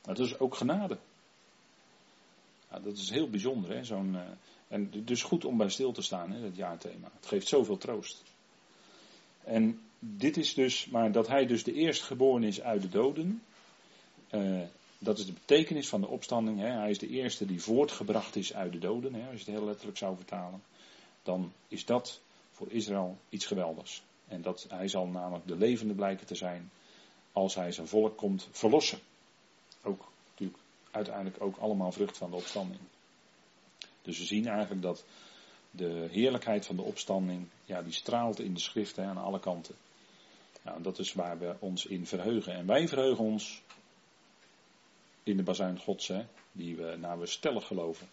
Dat 0.01 0.19
is 0.19 0.39
ook 0.39 0.55
genade. 0.55 0.97
Ja, 2.71 2.79
dat 2.79 2.97
is 2.97 3.09
heel 3.09 3.29
bijzonder, 3.29 3.75
hè? 3.75 3.83
Zo'n, 3.83 4.13
uh, 4.13 4.21
en 4.67 5.05
dus 5.05 5.23
goed 5.23 5.45
om 5.45 5.57
bij 5.57 5.69
stil 5.69 5.91
te 5.91 6.01
staan, 6.01 6.31
hè, 6.31 6.41
dat 6.41 6.55
jaarthema. 6.55 7.11
Het 7.15 7.25
geeft 7.25 7.47
zoveel 7.47 7.77
troost. 7.77 8.32
En 9.43 9.81
dit 9.99 10.37
is 10.37 10.53
dus, 10.53 10.85
maar 10.85 11.11
dat 11.11 11.27
hij 11.27 11.45
dus 11.45 11.63
de 11.63 11.73
eerstgeboren 11.73 12.43
is 12.43 12.61
uit 12.61 12.81
de 12.81 12.89
doden. 12.89 13.43
Uh, 14.31 14.61
dat 14.97 15.17
is 15.17 15.25
de 15.25 15.33
betekenis 15.33 15.89
van 15.89 16.01
de 16.01 16.07
opstanding. 16.07 16.59
Hè. 16.59 16.67
Hij 16.67 16.89
is 16.89 16.99
de 16.99 17.07
eerste 17.07 17.45
die 17.45 17.61
voortgebracht 17.61 18.35
is 18.35 18.53
uit 18.53 18.71
de 18.71 18.79
doden, 18.79 19.13
hè, 19.13 19.29
als 19.29 19.39
je 19.39 19.51
het 19.51 19.59
heel 19.59 19.67
letterlijk 19.67 19.97
zou 19.97 20.15
vertalen. 20.15 20.61
Dan 21.23 21.51
is 21.67 21.85
dat 21.85 22.21
voor 22.51 22.71
Israël 22.71 23.17
iets 23.29 23.45
geweldigs. 23.45 24.03
En 24.27 24.41
dat 24.41 24.65
hij 24.69 24.87
zal 24.87 25.07
namelijk 25.07 25.47
de 25.47 25.57
levende 25.57 25.93
blijken 25.93 26.27
te 26.27 26.35
zijn 26.35 26.71
als 27.31 27.55
hij 27.55 27.71
zijn 27.71 27.87
volk 27.87 28.17
komt 28.17 28.47
verlossen. 28.51 28.99
Ook 29.83 30.07
natuurlijk 30.29 30.59
uiteindelijk 30.91 31.41
ook 31.41 31.57
allemaal 31.57 31.91
vrucht 31.91 32.17
van 32.17 32.29
de 32.29 32.35
opstanding. 32.35 32.79
Dus 34.01 34.19
we 34.19 34.25
zien 34.25 34.47
eigenlijk 34.47 34.81
dat 34.81 35.05
de 35.71 36.07
heerlijkheid 36.11 36.65
van 36.65 36.75
de 36.75 36.81
opstanding, 36.81 37.47
ja, 37.65 37.81
die 37.81 37.93
straalt 37.93 38.39
in 38.39 38.53
de 38.53 38.59
schriften 38.59 39.05
aan 39.05 39.17
alle 39.17 39.39
kanten. 39.39 39.75
Nou, 40.61 40.81
dat 40.81 40.99
is 40.99 41.13
waar 41.13 41.39
we 41.39 41.55
ons 41.59 41.85
in 41.85 42.05
verheugen. 42.05 42.53
En 42.53 42.65
wij 42.65 42.87
verheugen 42.87 43.23
ons 43.23 43.61
in 45.23 45.37
de 45.37 45.43
bazuin 45.43 45.79
Gods, 45.79 46.07
hè, 46.07 46.25
die 46.51 46.75
we, 46.75 46.95
nou, 46.99 47.19
we 47.19 47.25
stellig 47.25 47.67
geloven. 47.67 48.07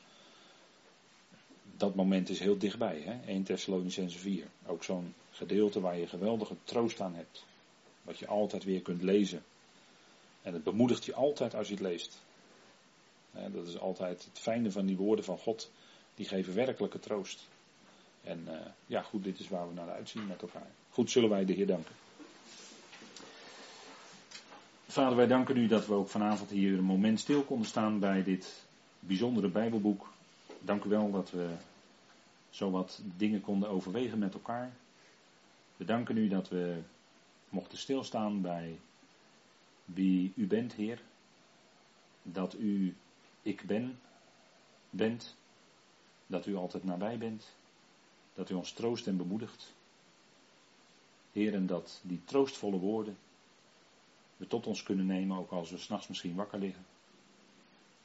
Dat 1.76 1.94
moment 1.94 2.28
is 2.28 2.38
heel 2.38 2.58
dichtbij, 2.58 3.00
hè? 3.00 3.26
1 3.26 3.42
Thessalonicense 3.42 4.18
4. 4.18 4.46
Ook 4.66 4.84
zo'n 4.84 5.14
gedeelte 5.30 5.80
waar 5.80 5.98
je 5.98 6.06
geweldige 6.06 6.56
troost 6.64 7.00
aan 7.00 7.14
hebt. 7.14 7.44
Wat 8.02 8.18
je 8.18 8.26
altijd 8.26 8.64
weer 8.64 8.82
kunt 8.82 9.02
lezen. 9.02 9.44
En 10.42 10.52
het 10.52 10.64
bemoedigt 10.64 11.04
je 11.04 11.14
altijd 11.14 11.54
als 11.54 11.68
je 11.68 11.74
het 11.74 11.82
leest. 11.82 12.22
Dat 13.52 13.66
is 13.66 13.78
altijd 13.78 14.24
het 14.24 14.38
fijne 14.38 14.70
van 14.70 14.86
die 14.86 14.96
woorden 14.96 15.24
van 15.24 15.38
God. 15.38 15.70
Die 16.14 16.26
geven 16.26 16.54
werkelijke 16.54 16.98
troost. 16.98 17.48
En 18.22 18.44
uh, 18.48 18.54
ja, 18.86 19.02
goed, 19.02 19.24
dit 19.24 19.38
is 19.38 19.48
waar 19.48 19.68
we 19.68 19.74
naar 19.74 19.90
uitzien 19.90 20.26
met 20.26 20.42
elkaar. 20.42 20.66
Goed, 20.90 21.10
zullen 21.10 21.28
wij 21.28 21.44
de 21.44 21.52
Heer 21.52 21.66
danken. 21.66 21.94
Vader, 24.86 25.16
wij 25.16 25.26
danken 25.26 25.56
u 25.56 25.66
dat 25.66 25.86
we 25.86 25.94
ook 25.94 26.08
vanavond 26.08 26.50
hier 26.50 26.78
een 26.78 26.84
moment 26.84 27.20
stil 27.20 27.42
konden 27.42 27.66
staan 27.66 27.98
bij 27.98 28.22
dit 28.22 28.64
bijzondere 28.98 29.48
Bijbelboek. 29.48 30.08
Dank 30.60 30.84
u 30.84 30.88
wel 30.88 31.10
dat 31.10 31.30
we 31.30 31.48
zo 32.50 32.70
wat 32.70 33.00
dingen 33.16 33.40
konden 33.40 33.68
overwegen 33.68 34.18
met 34.18 34.34
elkaar. 34.34 34.72
We 35.76 35.84
danken 35.84 36.16
u 36.16 36.28
dat 36.28 36.48
we 36.48 36.80
mochten 37.48 37.78
stilstaan 37.78 38.40
bij 38.40 38.78
wie 39.84 40.32
u 40.36 40.46
bent, 40.46 40.72
Heer. 40.72 41.02
Dat 42.22 42.54
u 42.54 42.96
ik 43.42 43.62
ben, 43.62 43.98
bent. 44.90 45.34
Dat 46.26 46.46
u 46.46 46.56
altijd 46.56 46.84
nabij 46.84 47.18
bent. 47.18 47.52
Dat 48.40 48.50
u 48.50 48.54
ons 48.54 48.72
troost 48.72 49.06
en 49.06 49.16
bemoedigt. 49.16 49.74
Heer, 51.32 51.54
en 51.54 51.66
dat 51.66 52.00
die 52.02 52.20
troostvolle 52.24 52.78
woorden 52.78 53.18
we 54.36 54.46
tot 54.46 54.66
ons 54.66 54.82
kunnen 54.82 55.06
nemen, 55.06 55.38
ook 55.38 55.50
als 55.50 55.70
we 55.70 55.78
s'nachts 55.78 56.08
misschien 56.08 56.34
wakker 56.34 56.58
liggen. 56.58 56.86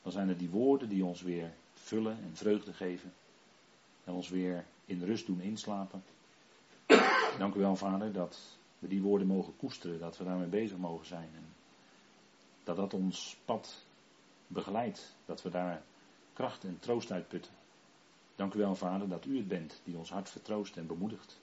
Dan 0.01 0.11
zijn 0.11 0.27
het 0.27 0.39
die 0.39 0.49
woorden 0.49 0.89
die 0.89 1.05
ons 1.05 1.21
weer 1.21 1.53
vullen 1.73 2.17
en 2.23 2.35
vreugde 2.35 2.73
geven. 2.73 3.13
En 4.03 4.13
ons 4.13 4.29
weer 4.29 4.65
in 4.85 5.03
rust 5.03 5.25
doen 5.25 5.41
inslapen. 5.41 6.03
Dank 7.39 7.55
u 7.55 7.59
wel, 7.59 7.75
Vader, 7.75 8.13
dat 8.13 8.39
we 8.79 8.87
die 8.87 9.01
woorden 9.01 9.27
mogen 9.27 9.57
koesteren, 9.57 9.99
dat 9.99 10.17
we 10.17 10.23
daarmee 10.23 10.47
bezig 10.47 10.77
mogen 10.77 11.05
zijn. 11.05 11.29
En 11.35 11.53
dat 12.63 12.75
dat 12.75 12.93
ons 12.93 13.37
pad 13.45 13.85
begeleidt, 14.47 15.15
dat 15.25 15.41
we 15.41 15.49
daar 15.49 15.83
kracht 16.33 16.63
en 16.63 16.79
troost 16.79 17.11
uit 17.11 17.27
putten. 17.27 17.53
Dank 18.35 18.53
u 18.53 18.59
wel, 18.59 18.75
Vader, 18.75 19.09
dat 19.09 19.25
u 19.25 19.37
het 19.37 19.47
bent 19.47 19.81
die 19.83 19.97
ons 19.97 20.09
hart 20.09 20.29
vertroost 20.29 20.77
en 20.77 20.87
bemoedigt. 20.87 21.39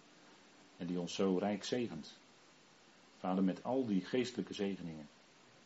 En 0.77 0.87
die 0.87 1.01
ons 1.01 1.15
zo 1.15 1.37
rijk 1.37 1.65
zegent. 1.65 2.19
Vader, 3.19 3.45
met 3.45 3.65
al 3.65 3.87
die 3.87 4.05
geestelijke 4.05 4.55
zegeningen 4.55 5.09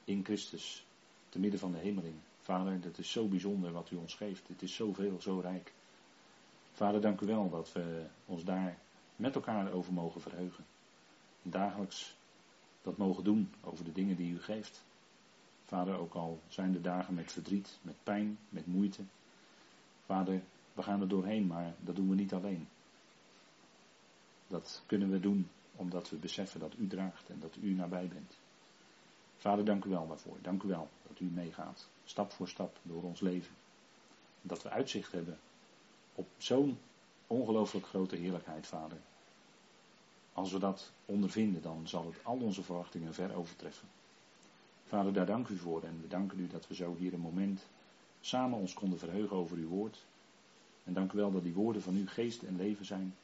in 0.05 0.25
Christus, 0.25 0.87
te 1.29 1.39
midden 1.39 1.61
van 1.61 1.73
de 1.73 1.79
hemeling. 1.79 2.15
Vader, 2.41 2.81
dat 2.81 2.99
is 2.99 3.11
zo 3.11 3.27
bijzonder 3.27 3.73
wat 3.73 3.91
u 3.91 3.97
ons 3.97 4.15
geeft. 4.15 4.49
Het 4.49 4.63
is 4.63 4.75
zoveel, 4.75 5.21
zo 5.21 5.39
rijk. 5.39 5.73
Vader, 6.73 7.01
dank 7.01 7.21
u 7.21 7.27
wel 7.27 7.51
dat 7.51 7.73
we 7.73 8.05
ons 8.27 8.45
daar 8.45 8.79
met 9.17 9.35
elkaar 9.35 9.73
over 9.73 9.93
mogen 9.93 10.21
verheugen. 10.21 10.65
Dagelijks 11.43 12.17
dat 12.83 12.97
mogen 12.97 13.25
doen 13.25 13.53
over 13.61 13.85
de 13.85 13.93
dingen 13.93 14.17
die 14.17 14.33
u 14.33 14.43
geeft. 14.43 14.85
Vader, 15.65 15.99
ook 15.99 16.15
al 16.15 16.41
zijn 16.49 16.73
de 16.73 16.81
dagen 16.81 17.15
met 17.15 17.33
verdriet, 17.33 17.79
met 17.83 17.95
pijn, 18.03 18.39
met 18.49 18.67
moeite. 18.67 19.03
Vader, 20.05 20.43
we 20.77 20.83
gaan 20.83 21.01
er 21.01 21.09
doorheen, 21.09 21.47
maar 21.47 21.75
dat 21.81 21.97
doen 21.97 22.09
we 22.09 22.15
niet 22.15 22.33
alleen. 22.33 22.69
Dat 24.47 24.83
kunnen 24.87 25.11
we 25.11 25.21
doen 25.21 25.49
omdat 25.77 26.11
we 26.11 26.17
beseffen 26.17 26.61
dat 26.61 26.75
u 26.79 26.87
draagt 26.87 27.29
en 27.29 27.41
dat 27.41 27.57
u 27.61 27.75
nabij 27.75 28.09
bent. 28.09 28.39
Vader, 29.37 29.65
dank 29.65 29.85
u 29.85 29.91
wel 29.91 30.07
daarvoor. 30.07 30.37
Dank 30.43 30.63
u 30.63 30.69
wel 30.69 30.89
dat 31.09 31.21
u 31.21 31.25
meegaat, 31.25 31.89
stap 32.05 32.33
voor 32.33 32.49
stap 32.49 32.79
door 32.83 33.03
ons 33.03 33.21
leven. 33.21 33.55
Dat 34.43 34.63
we 34.63 34.71
uitzicht 34.71 35.13
hebben 35.13 35.39
op 36.15 36.29
zo'n 36.37 36.79
ongelooflijk 37.27 37.87
grote 37.87 38.17
heerlijkheid, 38.17 38.67
Vader. 38.67 38.99
Als 40.33 40.53
we 40.53 40.59
dat 40.59 40.93
ondervinden, 41.05 41.63
dan 41.63 41.89
zal 41.89 42.07
het 42.07 42.25
al 42.25 42.37
onze 42.39 42.63
verwachtingen 42.63 43.15
ver 43.15 43.35
overtreffen. 43.35 43.89
Vader, 44.87 45.13
daar 45.13 45.27
dank 45.27 45.49
u 45.49 45.57
voor 45.57 45.83
en 45.83 46.01
we 46.01 46.09
danken 46.09 46.39
u 46.39 46.47
dat 46.47 46.67
we 46.67 46.75
zo 46.75 46.95
hier 46.99 47.13
een 47.13 47.21
moment 47.21 47.67
samen 48.21 48.59
ons 48.59 48.75
konden 48.75 48.99
verheugen 48.99 49.37
over 49.37 49.57
uw 49.57 49.69
woord. 49.69 50.05
En 50.87 50.93
dank 50.93 51.13
u 51.13 51.17
wel 51.17 51.33
dat 51.33 51.43
die 51.43 51.53
woorden 51.55 51.83
van 51.83 51.97
u 51.97 52.09
geest 52.09 52.43
en 52.43 52.57
leven 52.57 52.85
zijn. 52.85 53.15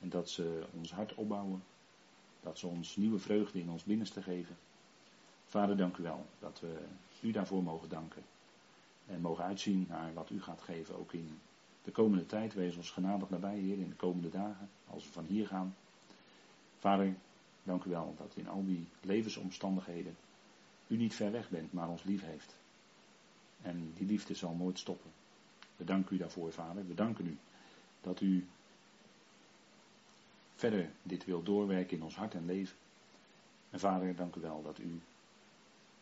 En 0.00 0.08
dat 0.08 0.30
ze 0.30 0.62
ons 0.78 0.92
hart 0.92 1.14
opbouwen. 1.14 1.62
Dat 2.42 2.58
ze 2.58 2.66
ons 2.66 2.96
nieuwe 2.96 3.18
vreugde 3.18 3.60
in 3.60 3.70
ons 3.70 3.84
binnenste 3.84 4.22
geven. 4.22 4.56
Vader, 5.46 5.76
dank 5.76 5.96
u 5.96 6.02
wel 6.02 6.26
dat 6.38 6.60
we 6.60 6.78
u 7.20 7.30
daarvoor 7.30 7.62
mogen 7.62 7.88
danken. 7.88 8.22
En 9.06 9.20
mogen 9.20 9.44
uitzien 9.44 9.86
naar 9.88 10.14
wat 10.14 10.30
u 10.30 10.42
gaat 10.42 10.60
geven, 10.60 10.98
ook 10.98 11.12
in 11.12 11.38
de 11.84 11.90
komende 11.90 12.26
tijd. 12.26 12.54
Wees 12.54 12.76
ons 12.76 12.90
genadig 12.90 13.30
nabij, 13.30 13.58
Heer, 13.58 13.78
in 13.78 13.88
de 13.88 13.94
komende 13.94 14.30
dagen, 14.30 14.68
als 14.86 15.04
we 15.04 15.12
van 15.12 15.24
hier 15.24 15.46
gaan. 15.46 15.74
Vader, 16.78 17.14
dank 17.62 17.84
u 17.84 17.90
wel 17.90 18.14
dat 18.18 18.32
in 18.34 18.48
al 18.48 18.64
die 18.64 18.86
levensomstandigheden 19.00 20.16
u 20.86 20.96
niet 20.96 21.14
ver 21.14 21.32
weg 21.32 21.48
bent, 21.48 21.72
maar 21.72 21.88
ons 21.88 22.02
lief 22.02 22.22
heeft. 22.24 22.54
En 23.62 23.92
die 23.96 24.06
liefde 24.06 24.34
zal 24.34 24.54
nooit 24.54 24.78
stoppen. 24.78 25.10
We 25.82 25.88
danken 25.88 26.16
u 26.16 26.18
daarvoor, 26.18 26.52
Vader. 26.52 26.86
We 26.86 26.94
danken 26.94 27.26
u 27.26 27.38
dat 28.00 28.20
u 28.20 28.46
verder 30.54 30.90
dit 31.02 31.24
wil 31.24 31.42
doorwerken 31.42 31.96
in 31.96 32.02
ons 32.02 32.16
hart 32.16 32.34
en 32.34 32.46
leven. 32.46 32.76
En 33.70 33.80
Vader, 33.80 34.16
dank 34.16 34.34
u 34.34 34.40
wel 34.40 34.62
dat 34.62 34.78
u 34.78 35.00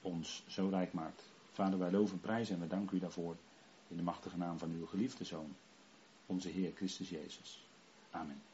ons 0.02 0.44
zo 0.48 0.68
rijk 0.68 0.92
maakt. 0.92 1.22
Vader, 1.52 1.78
wij 1.78 1.90
loven 1.90 2.20
prijs 2.20 2.50
en 2.50 2.60
we 2.60 2.66
danken 2.66 2.96
u 2.96 3.00
daarvoor 3.00 3.36
in 3.88 3.96
de 3.96 4.02
machtige 4.02 4.36
naam 4.36 4.58
van 4.58 4.70
uw 4.70 4.86
geliefde 4.86 5.24
Zoon, 5.24 5.54
onze 6.26 6.48
Heer 6.48 6.72
Christus 6.74 7.08
Jezus. 7.08 7.66
Amen. 8.10 8.49